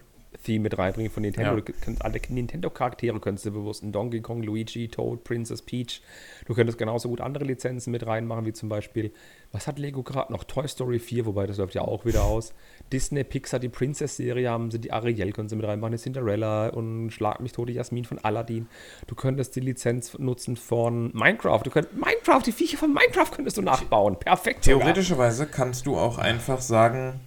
[0.45, 1.57] Theme mit reinbringen von Nintendo.
[1.57, 1.61] Ja.
[1.61, 6.03] Du kannst alle Nintendo-Charaktere könntest du bewusst in Donkey Kong, Luigi, Toad, Princess Peach.
[6.47, 9.13] Du könntest genauso gut andere Lizenzen mit reinmachen, wie zum Beispiel,
[9.53, 10.45] was hat Lego gerade noch?
[10.45, 12.53] Toy Story 4, wobei das läuft ja auch wieder aus.
[12.93, 17.11] Disney, Pixar, die Princess-Serie haben sie, die Ariel können sie mit reinmachen, die Cinderella und
[17.11, 18.69] Schlag mich tot, die Jasmin von Aladdin.
[19.07, 21.63] Du könntest die Lizenz nutzen von Minecraft.
[21.65, 24.19] Du könntest, Minecraft, die Viecher von Minecraft könntest du nachbauen.
[24.19, 24.63] Perfekt.
[24.63, 27.21] Theoretischerweise kannst du auch einfach sagen,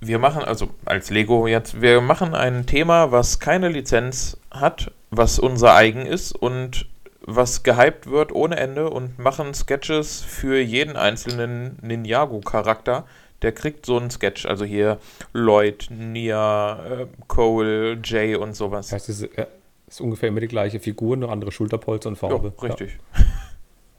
[0.00, 5.38] wir machen, also als Lego jetzt, wir machen ein Thema, was keine Lizenz hat, was
[5.38, 6.86] unser eigen ist und
[7.20, 13.04] was gehypt wird ohne Ende und machen Sketches für jeden einzelnen Ninjago-Charakter.
[13.42, 14.98] Der kriegt so einen Sketch, also hier
[15.32, 18.88] Lloyd, Nia, äh, Cole, Jay und sowas.
[18.88, 19.46] Das ist, äh,
[19.86, 22.52] ist ungefähr immer die gleiche Figur, nur andere Schulterpolster und Farbe.
[22.62, 22.98] richtig.
[23.16, 23.24] Ja.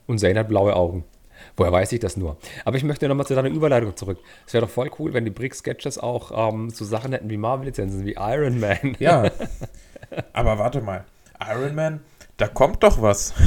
[0.07, 1.03] Und Zane hat blaue Augen.
[1.59, 2.37] Woher weiß ich das nur?
[2.63, 4.17] Aber ich möchte nochmal zu deiner Überleitung zurück.
[4.47, 8.05] Es wäre doch voll cool, wenn die Brick-Sketches auch ähm, so Sachen hätten wie Marvel-Lizenzen,
[8.05, 8.95] wie Iron Man.
[8.99, 9.29] Ja.
[10.33, 11.03] Aber warte mal.
[11.45, 11.99] Iron Man,
[12.37, 13.33] da kommt doch was.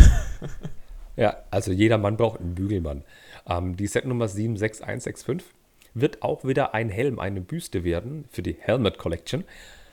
[1.14, 3.04] Ja, also jeder Mann braucht einen Bügelmann.
[3.46, 5.46] Ähm, die Setnummer 76165
[5.92, 9.44] wird auch wieder ein Helm, eine Büste werden für die Helmet Collection.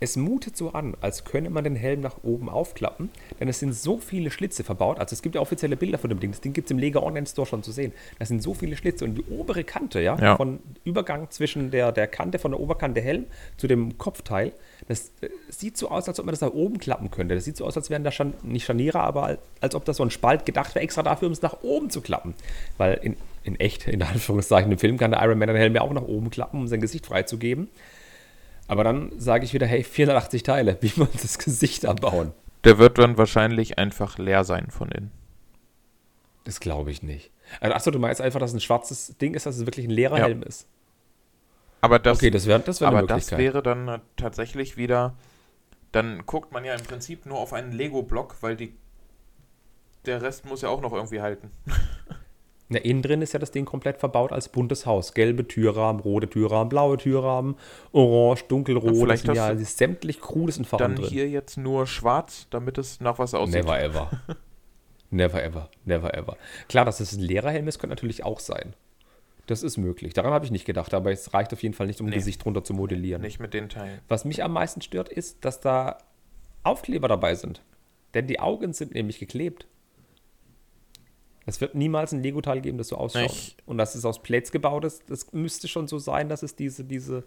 [0.00, 3.74] es mutet so an, als könne man den Helm nach oben aufklappen, denn es sind
[3.74, 4.98] so viele Schlitze verbaut.
[4.98, 6.30] Also es gibt ja offizielle Bilder von dem Ding.
[6.30, 7.92] Das Ding gibt es im Lega Online Store schon zu sehen.
[8.18, 10.36] Das sind so viele Schlitze und die obere Kante, ja, Ja.
[10.36, 13.24] von Übergang zwischen der, der Kante von der Oberkante Helm
[13.56, 14.52] zu dem Kopfteil,
[14.86, 17.34] das äh, sieht so aus, als ob man das nach oben klappen könnte.
[17.34, 19.96] Das sieht so aus, als wären da Schan nicht Scharniere, aber als, als ob das
[19.96, 22.34] so ein Spalt gedacht wäre, extra dafür, um es nach oben zu klappen.
[22.76, 25.80] Weil in, in echt, in Anführungszeichen, im Film kann der Iron Man den Helm ja
[25.82, 27.68] auch nach oben klappen, um sein Gesicht freizugeben.
[28.68, 32.32] Aber dann sage ich wieder, hey, 480 Teile, wie man das Gesicht abbauen?
[32.64, 35.10] Der wird dann wahrscheinlich einfach leer sein von innen.
[36.44, 37.30] Das glaube ich nicht.
[37.60, 39.90] Also, achso, du meinst einfach, dass es ein schwarzes Ding ist, dass es wirklich ein
[39.90, 40.24] leerer Ja.
[40.26, 40.68] Helm ist.
[41.80, 45.14] Aber das, Okay, das wäre das wär aber das wäre dann äh, tatsächlich wieder.
[45.92, 48.74] Dann guckt man ja im Prinzip nur auf einen Lego-Block, weil die,
[50.04, 51.50] der Rest muss ja auch noch irgendwie halten.
[52.70, 55.14] Na, innen drin ist ja das Ding komplett verbaut als buntes Haus.
[55.14, 57.56] Gelbe Türrahmen, rote Türrahmen, blaue Türrahmen,
[57.92, 58.94] orange, dunkelrot.
[58.94, 61.08] Ja, vielleicht sind ja sämtlich krudesten Farben Dann drin.
[61.10, 63.64] hier jetzt nur schwarz, damit es nach was aussieht.
[63.64, 64.10] Never ever.
[65.10, 65.70] never ever.
[65.86, 66.36] Never ever.
[66.68, 68.74] Klar, dass es ein leerer Helm ist, könnte natürlich auch sein.
[69.46, 70.12] Das ist möglich.
[70.12, 72.16] Daran habe ich nicht gedacht, aber es reicht auf jeden Fall nicht, um ein Nee.
[72.16, 73.22] Gesicht drunter zu modellieren.
[73.22, 73.98] Nicht mit den Teilen.
[74.06, 75.96] Was mich am meisten stört, ist, dass da
[76.64, 77.62] Aufkleber dabei sind.
[78.12, 79.66] Denn die Augen sind nämlich geklebt.
[81.48, 83.24] Es wird niemals ein Lego-Teil geben, das so ausschaut.
[83.24, 86.54] Ich- Und dass es aus Plates gebaut ist, das müsste schon so sein, dass es
[86.56, 87.24] diese, diese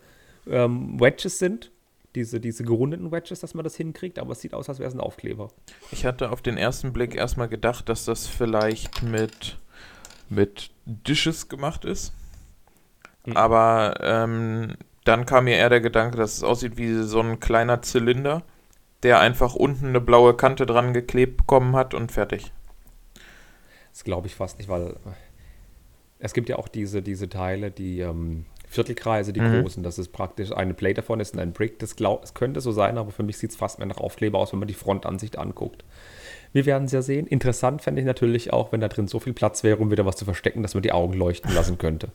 [0.47, 1.71] ähm, Wedges sind.
[2.13, 4.93] Diese, diese gerundeten Wedges, dass man das hinkriegt, aber es sieht aus, als wäre es
[4.93, 5.47] ein Aufkleber.
[5.91, 9.57] Ich hatte auf den ersten Blick erstmal gedacht, dass das vielleicht mit,
[10.29, 12.13] mit Dishes gemacht ist.
[13.25, 13.37] Mhm.
[13.37, 14.73] Aber ähm,
[15.05, 18.43] dann kam mir eher der Gedanke, dass es aussieht wie so ein kleiner Zylinder,
[19.03, 22.51] der einfach unten eine blaue Kante dran geklebt bekommen hat und fertig.
[23.91, 24.95] Das glaube ich fast nicht, weil
[26.19, 29.61] es gibt ja auch diese, diese Teile, die ähm, Viertelkreise, die Mhm.
[29.63, 29.83] großen.
[29.83, 31.79] Das ist praktisch eine Plate davon, ist ein Brick.
[31.79, 34.37] Das glaub, es könnte so sein, aber für mich sieht es fast mehr nach Aufkleber
[34.39, 35.83] aus, wenn man die Frontansicht anguckt.
[36.53, 37.27] Wir werden es ja sehen.
[37.27, 40.15] Interessant fände ich natürlich auch, wenn da drin so viel Platz wäre, um wieder was
[40.15, 42.09] zu verstecken, dass man die Augen leuchten lassen könnte.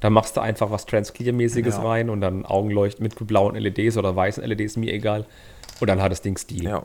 [0.00, 1.82] Da machst du einfach was Transclear-mäßiges Ja.
[1.82, 5.24] rein und dann Augenleuchten mit blauen LEDs oder weißen LEDs, mir egal.
[5.80, 6.64] Und dann hat das Ding Stil.
[6.64, 6.84] Ja.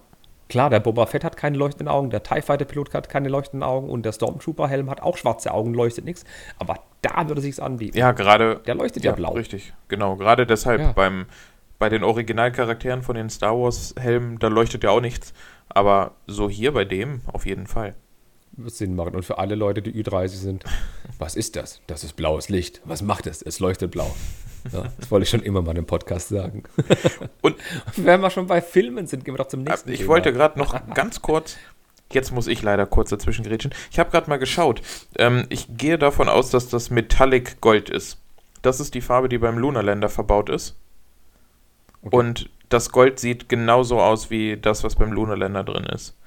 [0.51, 3.63] Klar, der Boba Fett hat keine leuchtenden Augen, der TIE Fighter Pilot hat keine leuchtenden
[3.63, 6.25] Augen und der Stormtrooper Helm hat auch schwarze Augen, leuchtet nichts.
[6.59, 7.97] Aber da würde sich's anbieten.
[7.97, 8.59] Ja, gerade.
[8.65, 9.31] Der leuchtet ja, blau.
[9.31, 10.17] Richtig, genau.
[10.17, 10.91] Gerade deshalb Ja.
[10.91, 11.27] beim,
[11.79, 15.31] bei den Originalcharakteren von den Star Wars-Helmen, da leuchtet ja auch nichts.
[15.69, 17.95] Aber so hier bei dem auf jeden Fall.
[18.51, 19.15] Wird Sinn machen.
[19.15, 20.65] Und für alle Leute, die Ü30 sind,
[21.17, 21.79] was ist das?
[21.87, 22.81] Das ist blaues Licht.
[22.83, 23.41] Was macht es?
[23.41, 24.13] Es leuchtet blau.
[24.71, 26.63] Ja, das wollte ich schon immer mal im Podcast sagen.
[27.41, 27.55] Und-
[27.95, 30.09] wenn wir schon bei Filmen sind, gehen wir doch zum nächsten Ich Thema.
[30.09, 31.57] wollte gerade noch ganz kurz.
[32.11, 33.73] Jetzt muss ich leider kurz dazwischen grätschen.
[33.89, 34.81] Ich habe gerade mal geschaut.
[35.17, 38.17] Ähm, ich gehe davon aus, dass das Metallic Gold ist.
[38.61, 40.75] Das ist die Farbe, die beim Lunar Lander verbaut ist.
[42.03, 42.15] Okay.
[42.15, 46.17] Und das Gold sieht genauso aus wie das, was beim Lunar Lander drin ist.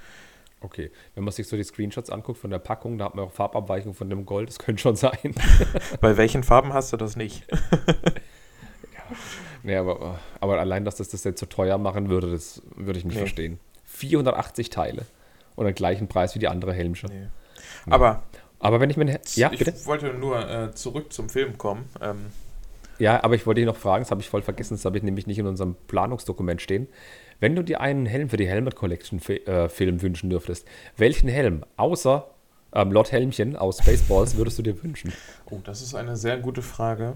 [0.60, 3.32] Okay, wenn man sich so die Screenshots anguckt von der Packung, da hat man auch
[3.32, 5.34] Farbabweichung von dem Gold, das könnte schon sein.
[6.00, 7.44] Bei welchen Farben hast du das nicht?
[9.62, 13.04] nee, aber, aber allein, dass das das jetzt so teuer machen würde, das würde ich
[13.04, 13.20] nicht Nee.
[13.20, 13.58] verstehen.
[13.84, 15.02] 480 Teile
[15.56, 17.06] und den gleichen Preis wie die andere Helmsche.
[17.06, 17.26] Nee.
[17.90, 18.22] Aber
[18.60, 19.18] Aber wenn ich mir...
[19.34, 19.74] Ja, ich bitte?
[19.86, 21.84] wollte nur äh, zurück zum Film kommen.
[22.00, 22.26] Ähm,
[22.98, 25.02] Ja, aber ich wollte dich noch fragen, das habe ich voll vergessen, das habe ich
[25.04, 26.88] nämlich nicht in unserem Planungsdokument stehen.
[27.40, 31.64] Wenn du dir einen Helm für die Helmet Collection äh, Film wünschen dürftest, welchen Helm
[31.76, 32.28] außer
[32.72, 35.12] ähm, Lord Helmchen aus Spaceballs würdest du dir wünschen?
[35.50, 37.14] Oh, das ist eine sehr gute Frage.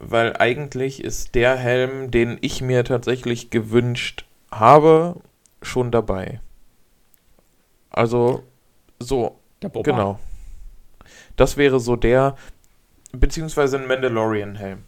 [0.00, 5.16] Weil eigentlich ist der Helm, den ich mir tatsächlich gewünscht habe,
[5.60, 6.40] schon dabei.
[7.90, 8.44] Also,
[9.00, 9.90] so, Der Boba.
[9.90, 10.18] genau.
[11.36, 12.36] Das wäre so der,
[13.12, 14.84] beziehungsweise ein Mandalorian-Helm.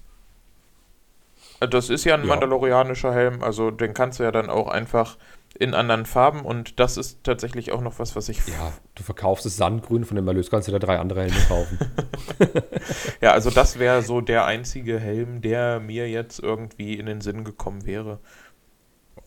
[1.61, 2.27] Äh, Das ist ja ein Ja.
[2.27, 5.17] mandalorianischer Helm, also den kannst du ja dann auch einfach
[5.59, 9.45] in anderen Farben und das ist tatsächlich auch noch was, was ich Ja, du verkaufst
[9.45, 11.79] das Sandgrün, von dem Erlös kannst du da drei andere Helme kaufen.
[13.21, 17.45] Ja, also das wäre so der einzige Helm, der mir jetzt irgendwie in den Sinn
[17.45, 18.19] gekommen wäre.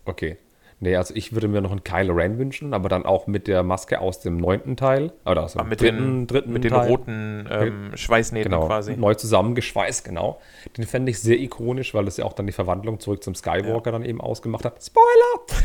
[0.06, 0.38] Okay.
[0.84, 3.64] Nee, also ich würde mir noch einen Kylo Ren wünschen, aber dann auch mit der
[3.64, 5.14] Maske aus dem neunten Teil.
[5.26, 6.90] Oder aus dem Ah, mit dritten, den, dritten mit den Teil.
[6.90, 8.98] roten ähm, Schweißnähten Genau, quasi.
[8.98, 10.42] neu zusammengeschweißt, genau.
[10.78, 13.94] Den fände ich sehr ikonisch, weil es ja auch dann die Verwandlung zurück zum Skywalker
[13.94, 14.84] dann eben ausgemacht hat.
[14.84, 15.62] Spoiler!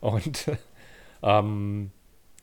[0.00, 0.50] Und
[1.22, 1.90] ähm,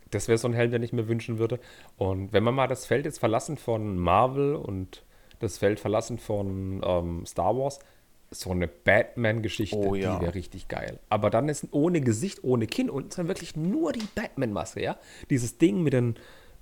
[0.09, 1.59] das wäre so ein Helm, den ich mir wünschen würde.
[1.97, 5.03] Und wenn man mal das Feld jetzt verlassen von Marvel und
[5.39, 7.79] das Feld verlassen von ähm, Star Wars,
[8.39, 10.15] so eine Batman-Geschichte, Oh ja.
[10.15, 10.99] die wäre richtig geil.
[11.09, 14.97] Aber dann ist ohne Gesicht, ohne Kinn und dann wirklich nur die Batman-Maske, ja?
[15.29, 16.15] Dieses Ding mit den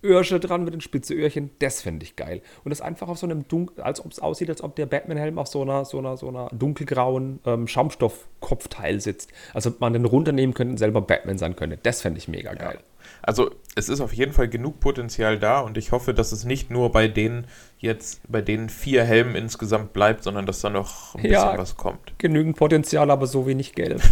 [0.03, 2.41] Öhrchen dran, mit den spitze Öhrchen, das fände ich geil.
[2.63, 5.39] Und das einfach auf so einem dunkel, als ob es aussieht, als ob der Batman-Helm
[5.39, 9.32] auf so einer, so einer, so einer dunkelgrauen ähm, Schaumstoff-Kopfteil sitzt.
[9.53, 11.78] Also ob man den runternehmen könnte und selber Batman sein könnte.
[11.82, 12.80] Das fände ich mega geil.
[13.26, 16.69] Also es ist auf jeden Fall genug Potenzial da und ich hoffe, dass es nicht
[16.69, 17.47] nur bei den
[17.80, 21.57] jetzt, bei den vier Helmen insgesamt bleibt, sondern dass da noch ein bisschen Ja.
[21.57, 22.13] was kommt.
[22.17, 24.01] Genügend Potenzial, aber so wenig Geld.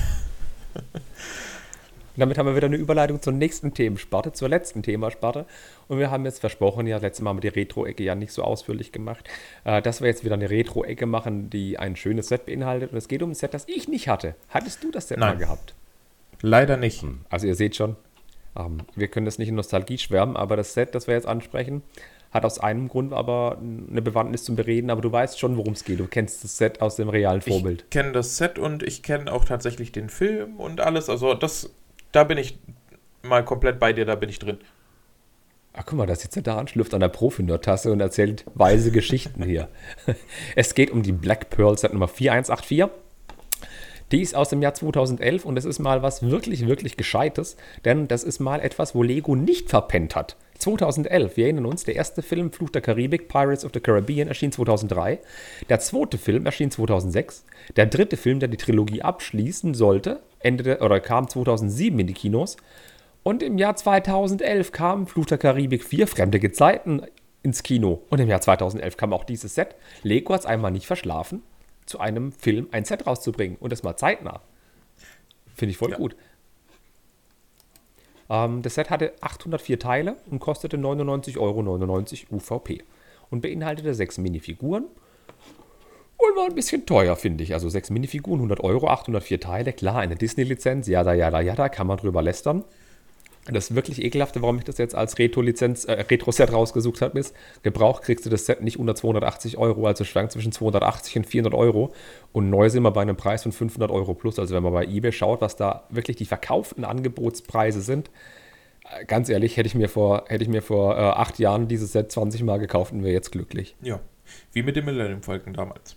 [2.18, 5.46] Damit haben wir wieder eine Überleitung zur nächsten Themensparte, zur letzten Themasparte.
[5.88, 8.44] Und wir haben jetzt versprochen, ja, letztes Mal haben wir die Retro-Ecke ja nicht so
[8.44, 9.30] ausführlich gemacht,
[9.64, 12.92] äh, dass wir jetzt wieder eine Retro-Ecke machen, die ein schönes Set beinhaltet.
[12.92, 14.36] Und es geht um ein Set, das ich nicht hatte.
[14.50, 15.36] Hattest du das Set Nein.
[15.36, 15.74] mal gehabt?
[16.42, 17.04] Leider nicht.
[17.30, 17.96] Also ihr seht schon,
[18.96, 21.84] wir können das nicht in Nostalgie schwärmen, aber das Set, das wir jetzt ansprechen,
[22.32, 25.84] hat aus einem Grund aber eine Bewandtnis zum Bereden, aber du weißt schon, worum es
[25.84, 26.00] geht.
[26.00, 27.84] Du kennst das Set aus dem realen Vorbild.
[27.84, 31.10] Ich kenne das Set und ich kenne auch tatsächlich den Film und alles.
[31.10, 31.70] Also das,
[32.12, 32.58] da bin ich
[33.22, 34.60] mal komplett bei dir, da bin ich drin.
[35.74, 38.92] Ach, guck mal, da sitzt er da und schlüpft an der Profi-Tasse und erzählt weise
[38.92, 39.70] Geschichten hier.
[40.56, 42.90] Es geht um die Black Pearl Set Nummer 4184.
[44.12, 47.56] Die ist aus dem Jahr 2011 und es ist mal was wirklich, wirklich Gescheites,
[47.86, 50.36] denn das ist mal etwas, wo Lego nicht verpennt hat.
[50.60, 54.52] 2011, wir erinnern uns, der erste Film Fluch der Karibik, Pirates of the Caribbean, erschien
[54.52, 55.20] 2003.
[55.70, 57.46] Der zweite Film erschien 2006.
[57.78, 62.58] Der dritte Film, der die Trilogie abschließen sollte, endete oder kam 2007 in die Kinos.
[63.24, 67.04] Und im Jahr 2011 kam Fluch der Karibik 4, Fremde Gezeiten,
[67.44, 68.02] ins Kino.
[68.10, 69.76] Und im Jahr 2011 kam auch dieses Set.
[70.04, 71.42] Lego hat es einmal nicht verschlafen,
[71.92, 73.58] zu einem Film ein Set rauszubringen.
[73.60, 74.42] Und das mal zeitnah.
[75.56, 75.98] Finde ich voll Ja.
[75.98, 76.16] gut.
[78.30, 82.84] Ähm, das Set hatte 804 Teile und kostete 99,99 Euro UVP.
[83.30, 84.86] Und beinhaltete sechs Minifiguren.
[86.18, 87.54] Und war ein bisschen teuer, finde ich.
[87.54, 89.74] Also sechs Minifiguren, 100 Euro, 804 Teile.
[89.74, 92.64] Klar, eine Disney-Lizenz, ja, da, ja, da, ja, da kann man drüber lästern.
[93.46, 98.04] Das wirklich ekelhafte, warum ich das jetzt als Retro-Lizenz, äh, Retro-Set rausgesucht habe, ist, gebraucht
[98.04, 101.92] kriegst du das Set nicht unter 280 Euro, also schwankt zwischen 280 und 400 Euro.
[102.34, 104.38] Und neu sind wir bei einem Preis von 500 Euro plus.
[104.38, 108.12] Also wenn man bei eBay schaut, was da wirklich die verkauften Angebotspreise sind,
[108.84, 111.94] äh, ganz ehrlich, hätte ich mir vor, hätte ich mir vor äh, acht Jahren dieses
[111.94, 113.76] Set 20 Mal gekauft und wäre jetzt glücklich.
[113.82, 114.00] Ja,
[114.54, 115.96] wie mit dem Millennium Falcon damals.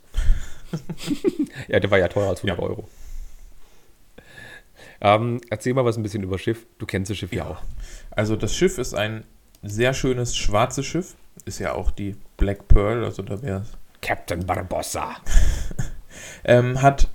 [1.68, 2.64] ja, der war ja teurer als 100 ja.
[2.64, 2.88] Euro.
[5.04, 6.66] Ähm, erzähl mal was ein bisschen über Schiff.
[6.78, 7.62] Du kennst das Schiff ja, ja auch.
[8.10, 9.24] Also das Schiff ist ein
[9.62, 11.14] sehr schönes schwarzes Schiff.
[11.44, 13.66] Ist ja auch die Black Pearl, also da wäre
[14.00, 15.16] Captain Barbossa.
[16.44, 17.08] ähm, hat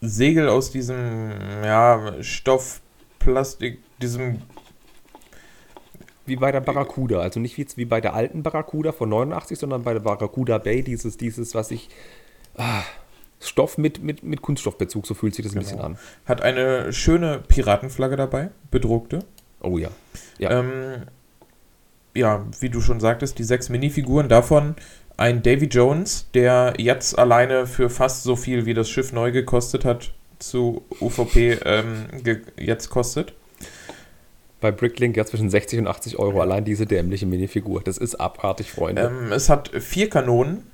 [0.00, 1.30] Segel aus diesem
[1.62, 2.80] ja, Stoff,
[3.18, 4.40] Plastik, diesem
[6.24, 7.20] wie bei der Barracuda.
[7.20, 10.82] Also nicht wie, wie bei der alten Barracuda von 89, sondern bei der Barracuda Bay,
[10.82, 11.90] dieses, dieses, was ich.
[12.56, 12.82] Ah,
[13.42, 15.90] Stoff mit, mit, mit Kunststoffbezug, so fühlt sich das ein bisschen genau.
[15.90, 15.98] an.
[16.26, 19.20] Hat eine schöne Piratenflagge dabei, bedruckte.
[19.60, 19.90] Oh ja.
[20.38, 20.58] Ja.
[20.60, 21.02] Ähm,
[22.14, 24.74] ja, wie du schon sagtest, die sechs Minifiguren, davon
[25.16, 29.84] ein Davy Jones, der jetzt alleine für fast so viel, wie das Schiff neu gekostet
[29.84, 32.06] hat, zu UVP ähm,
[32.58, 33.32] jetzt kostet.
[34.60, 37.82] Bei Bricklink ja zwischen 60 und 80 Euro allein diese dämliche Minifigur.
[37.82, 39.02] Das ist abartig, Freunde.
[39.02, 40.64] Ähm, es hat vier Kanonen,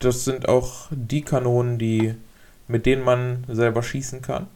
[0.00, 2.14] das sind auch die Kanonen, die,
[2.66, 4.48] mit denen man selber schießen kann.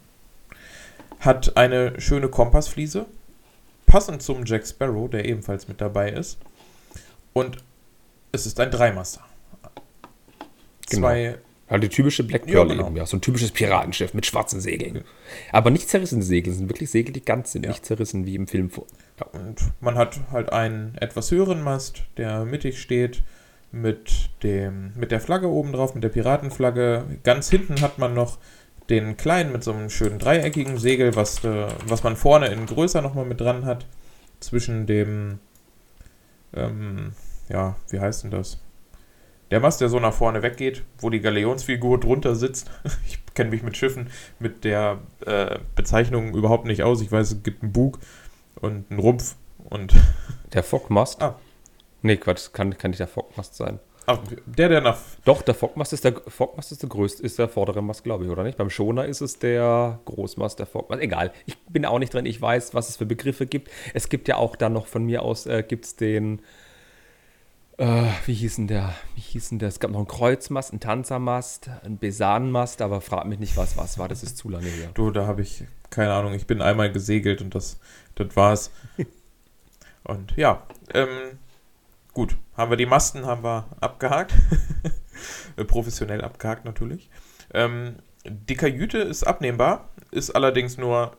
[1.19, 3.05] Hat eine schöne Kompassfliese,
[3.85, 6.37] passend zum Jack Sparrow, der ebenfalls mit dabei ist.
[7.33, 7.57] Und
[8.31, 9.21] es ist ein Dreimaster.
[10.89, 11.07] Genau.
[11.07, 11.37] Zwei.
[11.67, 12.87] Also die typische Black Pearl ja, genau.
[12.87, 13.05] eben, ja.
[13.05, 14.95] So ein typisches Piratenschiff mit schwarzen Segeln.
[14.95, 15.01] Ja.
[15.51, 17.71] Aber nicht zerrissene Segel, sind wirklich Segel, die ganz sind, ja.
[17.71, 18.85] nicht zerrissen wie im Film vor.
[19.19, 23.23] Ja, und man hat halt einen etwas höheren Mast, der mittig steht,
[23.75, 27.03] mit, dem, mit der Flagge oben drauf, mit der Piratenflagge.
[27.23, 28.37] Ganz hinten hat man noch
[28.89, 33.01] den kleinen mit so einem schönen dreieckigen Segel, was, äh, was man vorne in größer
[33.01, 33.85] nochmal mit dran hat.
[34.39, 35.39] Zwischen dem,
[36.53, 37.13] ähm,
[37.49, 38.61] ja, wie heißt denn das?
[39.51, 42.71] Der Mast, der so nach vorne weggeht, wo die Galeonsfigur drunter sitzt.
[43.07, 44.09] Ich kenne mich mit Schiffen
[44.39, 47.01] mit der äh, Bezeichnung überhaupt nicht aus.
[47.01, 47.99] Ich weiß, es gibt einen Bug
[48.61, 49.93] und einen Rumpf und.
[50.53, 51.21] Der Fockmast?
[51.21, 51.37] Ah,
[52.01, 53.79] Nee, Quatsch, kann, kann nicht der Fockmast sein.
[54.07, 54.97] Ach, der, der nach.
[55.23, 58.29] Doch, der Fockmast ist der Fockmast ist der größte, ist der vordere Mast, glaube ich,
[58.29, 58.57] oder nicht?
[58.57, 61.01] Beim Schoner ist es der Großmast, der Fockmast.
[61.01, 61.31] Egal.
[61.47, 63.71] Ich bin auch nicht drin, ich weiß, was es für Begriffe gibt.
[63.93, 66.41] Es gibt ja auch dann noch von mir aus, äh, gibt es den.
[67.77, 68.95] Äh, wie hieß denn der?
[69.15, 69.69] Wie hieß denn der?
[69.69, 73.97] Es gab noch einen Kreuzmast, einen Tanzermast, einen Besanenmast, aber frag mich nicht, was was
[73.97, 74.07] war.
[74.07, 74.91] Das ist zu lange her.
[74.93, 76.33] Du, da habe ich keine Ahnung.
[76.33, 77.79] Ich bin einmal gesegelt und das,
[78.13, 78.71] das war's.
[80.03, 81.39] und ja, ähm,
[82.15, 84.33] Gut, haben wir die Masten, haben wir abgehakt.
[85.67, 87.09] Professionell abgehakt natürlich.
[87.53, 91.17] Ähm, die Kajüte ist abnehmbar, ist allerdings nur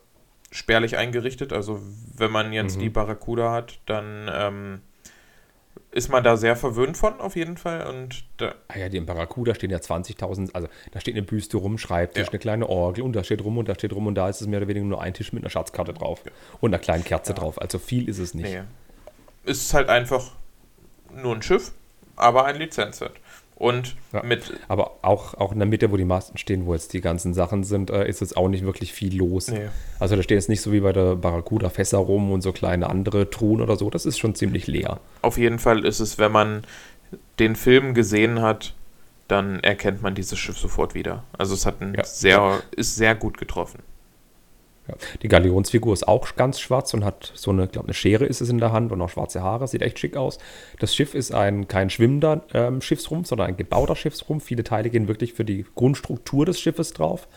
[0.50, 1.52] spärlich eingerichtet.
[1.52, 1.82] Also
[2.16, 2.80] wenn man jetzt mhm.
[2.80, 4.80] die Barracuda hat, dann ähm,
[5.90, 7.86] ist man da sehr verwöhnt von, auf jeden Fall.
[7.86, 11.58] Und da ah ja, die im Barracuda stehen ja 20.000, also da steht eine Büste
[11.58, 12.30] rum, Schreibtisch, ja.
[12.30, 14.46] eine kleine Orgel und da steht rum und da steht rum und da ist es
[14.46, 16.32] mehr oder weniger nur ein Tisch mit einer Schatzkarte drauf ja.
[16.62, 17.38] und einer kleinen Kerze ja.
[17.38, 17.60] drauf.
[17.60, 18.50] Also viel ist es nicht.
[18.50, 18.62] Nee.
[19.44, 20.32] Ist halt einfach
[21.16, 21.72] nur ein Schiff,
[22.16, 23.12] aber ein Lizenzset.
[23.56, 24.52] Und ja, mit.
[24.68, 27.64] Aber auch, auch in der Mitte, wo die Masten stehen, wo jetzt die ganzen Sachen
[27.64, 29.50] sind, äh, ist jetzt auch nicht wirklich viel los.
[29.50, 29.68] Nee.
[29.98, 32.90] Also da steht jetzt nicht so wie bei der Barracuda Fässer rum und so kleine
[32.90, 33.88] andere Truhen oder so.
[33.88, 35.00] Das ist schon ziemlich leer.
[35.22, 36.64] Auf jeden Fall ist es, wenn man
[37.38, 38.74] den Film gesehen hat,
[39.26, 41.24] dann erkennt man dieses Schiff sofort wieder.
[41.38, 42.04] Also es hat ein ja.
[42.04, 43.82] sehr, ist sehr gut getroffen.
[44.88, 44.94] Ja.
[45.22, 48.48] Die Galionsfigur ist auch ganz schwarz und hat so eine, glaube eine Schere ist es
[48.48, 49.66] in der Hand und auch schwarze Haare.
[49.66, 50.38] Sieht echt schick aus.
[50.78, 54.44] Das Schiff ist ein kein schwimmender ähm, Schiffsrumpf, sondern ein gebauter Schiffsrumpf.
[54.44, 57.28] Viele Teile gehen wirklich für die Grundstruktur des Schiffes drauf.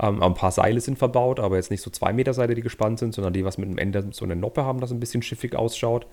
[0.00, 2.98] Ähm, ein paar Seile sind verbaut, aber jetzt nicht so zwei Meter Seile, die gespannt
[2.98, 5.54] sind, sondern die, was mit dem Ende so eine Noppe haben, das ein bisschen schiffig
[5.54, 6.06] ausschaut.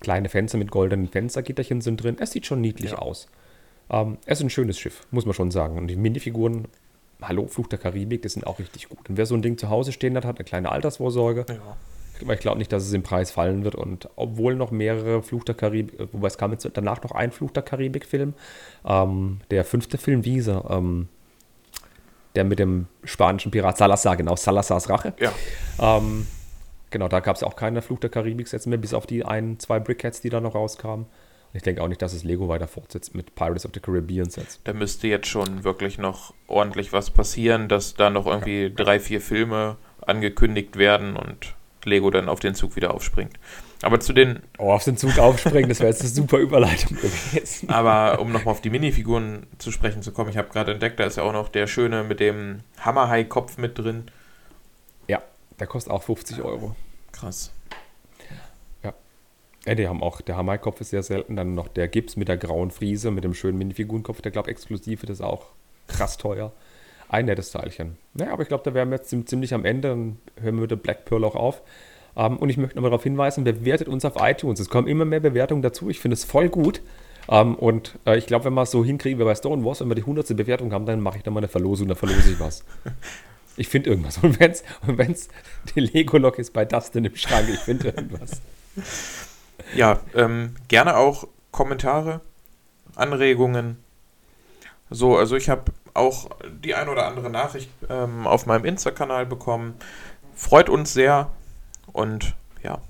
[0.00, 2.16] Kleine Fenster mit goldenen Fenstergitterchen sind drin.
[2.18, 2.98] Es sieht schon niedlich ja.
[2.98, 3.28] aus.
[3.90, 5.76] Ähm, es ist ein schönes Schiff, muss man schon sagen.
[5.76, 6.66] Und die Minifiguren
[7.22, 9.08] Hallo, Fluch der Karibik, das sind auch richtig gut.
[9.08, 11.46] Und wer so ein Ding zu Hause stehen hat, hat eine kleine Altersvorsorge.
[11.48, 11.76] Ja.
[12.32, 13.74] Ich glaube nicht, dass es im Preis fallen wird.
[13.74, 17.50] Und obwohl noch mehrere Fluch der Karibik, wobei es kam jetzt danach noch ein Fluch
[17.50, 18.34] der Karibik-Film.
[18.84, 20.70] Ähm, der fünfte Film, wie hieß er?
[20.70, 21.08] Ähm,
[22.34, 25.14] der mit dem spanischen Pirat Salazar, genau, Salazars Rache.
[25.18, 25.32] Ja.
[25.80, 26.26] Ähm,
[26.90, 29.80] genau, da gab es auch keine Fluch der Karibik-Sätze mehr, bis auf die ein, zwei
[29.80, 31.06] Brickheads, die da noch rauskamen.
[31.52, 34.60] Ich denke auch nicht, dass es Lego weiter fortsetzt mit Pirates of the Caribbean Sets.
[34.64, 38.68] Da müsste jetzt schon wirklich noch ordentlich was passieren, dass da noch irgendwie ja.
[38.68, 39.76] drei, vier Filme
[40.06, 43.38] angekündigt werden und Lego dann auf den Zug wieder aufspringt.
[43.82, 44.40] Aber zu den.
[44.58, 47.70] Oh, auf den Zug aufspringen, das wäre jetzt eine super Überleitung gewesen.
[47.70, 51.04] Aber um nochmal auf die Minifiguren zu sprechen zu kommen, ich habe gerade entdeckt, da
[51.04, 54.04] ist ja auch noch der schöne mit dem Hammerhai-Kopf mit drin.
[55.08, 55.22] Ja.
[55.58, 56.76] Der kostet auch 50 Euro.
[57.12, 57.52] Krass.
[59.66, 61.36] Ja, die haben auch, der Hammerkopf ist sehr selten.
[61.36, 65.02] Dann noch der Gips mit der grauen Friese, mit dem schönen Minifigurenkopf, der glaube exklusiv,
[65.02, 65.46] das ist auch
[65.86, 66.52] krass teuer.
[67.08, 67.96] Ein nettes Teilchen.
[68.14, 69.88] Naja, aber ich glaube, da wären wir jetzt ziemlich am Ende.
[69.88, 71.62] Dann hören wir mit der Black Pearl auch auf.
[72.14, 74.60] Um, ähm, und ich möchte nochmal darauf hinweisen, bewertet uns auf iTunes.
[74.60, 75.90] Es kommen immer mehr Bewertungen dazu.
[75.90, 76.80] Ich finde es voll gut.
[77.26, 79.80] Um, ähm, und uh, ich glaube, wenn wir es so hinkriegen wie bei Stone Wars,
[79.80, 80.36] wenn wir die 100.
[80.36, 82.64] Bewertung haben, dann mache ich da mal eine Verlosung, dann verlose ich was.
[83.56, 84.16] Ich finde irgendwas.
[84.18, 85.28] Und wenn es und wenn's
[85.74, 88.40] die Lego-Lok ist bei Dustin im Schrank, ich finde irgendwas.
[89.74, 92.20] Ja, ähm, gerne auch Kommentare,
[92.96, 93.82] Anregungen.
[94.90, 99.74] So, also ich habe auch die ein oder andere Nachricht ähm, auf meinem Insta-Kanal bekommen.
[100.34, 101.30] Freut uns sehr
[101.92, 102.80] und ja.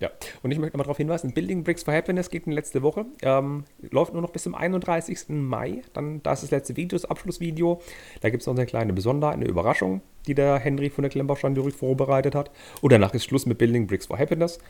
[0.00, 0.10] Ja,
[0.44, 3.04] und ich möchte mal darauf hinweisen, Building Bricks for Happiness geht in letzte Woche.
[3.22, 5.28] Ähm, läuft nur noch bis zum 31.
[5.30, 5.82] Mai.
[5.92, 7.80] Dann, da ist das letzte Video, das Abschlussvideo.
[8.20, 11.56] Da gibt es noch eine kleine Besonderheit, eine Überraschung, die der Henry von der Klemmbaustein
[11.72, 12.52] vorbereitet hat.
[12.80, 14.60] Und danach ist Schluss mit Building Bricks for Happiness.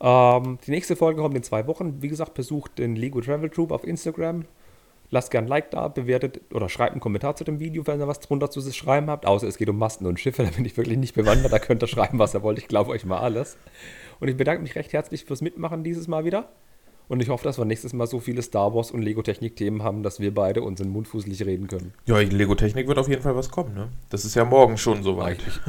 [0.00, 2.02] Ähm, die nächste Folge kommt in zwei Wochen.
[2.02, 4.44] Wie gesagt, besucht den Lego Travel Troop auf Instagram.
[5.10, 8.08] Lasst gerne ein Like da, bewertet oder schreibt einen Kommentar zu dem Video, wenn ihr
[8.08, 9.26] was drunter zu schreiben habt.
[9.26, 11.52] Außer es geht um Masten und Schiffe, da bin ich wirklich nicht bewandert.
[11.52, 12.58] Da könnt ihr schreiben, was ihr wollt.
[12.58, 13.56] Ich glaube euch mal alles.
[14.20, 16.48] Und ich bedanke mich recht herzlich fürs Mitmachen dieses Mal wieder.
[17.08, 20.20] Und ich hoffe, dass wir nächstes Mal so viele Star Wars und Lego-Technik-Themen haben, dass
[20.20, 21.92] wir beide uns in mundfußlich reden können.
[22.06, 23.88] Ja, Lego-Technik wird auf jeden Fall was kommen, ne?
[24.08, 25.38] Das ist ja morgen schon soweit.
[25.46, 25.60] Ich,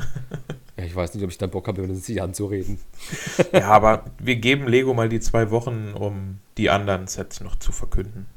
[0.78, 2.80] ja, ich weiß nicht, ob ich dann Bock habe, mit sie anzureden.
[3.52, 7.74] ja, aber wir geben Lego mal die zwei Wochen, um die anderen Sets noch zu
[7.74, 8.28] verkünden.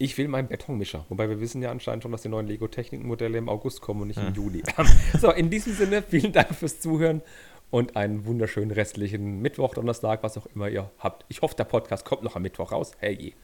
[0.00, 1.04] Ich will meinen Betonmischer.
[1.08, 4.20] Wobei wir wissen ja anscheinend schon, dass die neuen Lego-Technik-Modelle im August kommen und nicht
[4.20, 4.28] hm.
[4.28, 4.62] im Juli.
[5.20, 7.22] so, in diesem Sinne, vielen Dank fürs Zuhören
[7.70, 11.24] und einen wunderschönen restlichen Mittwoch, Donnerstag, was auch immer ihr habt.
[11.28, 12.92] Ich hoffe, der Podcast kommt noch am Mittwoch raus.
[12.98, 13.34] Hey,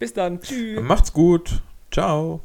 [0.00, 0.40] Bis dann.
[0.40, 0.80] Tschüss.
[0.80, 1.62] Macht's gut.
[1.92, 2.40] Ciao.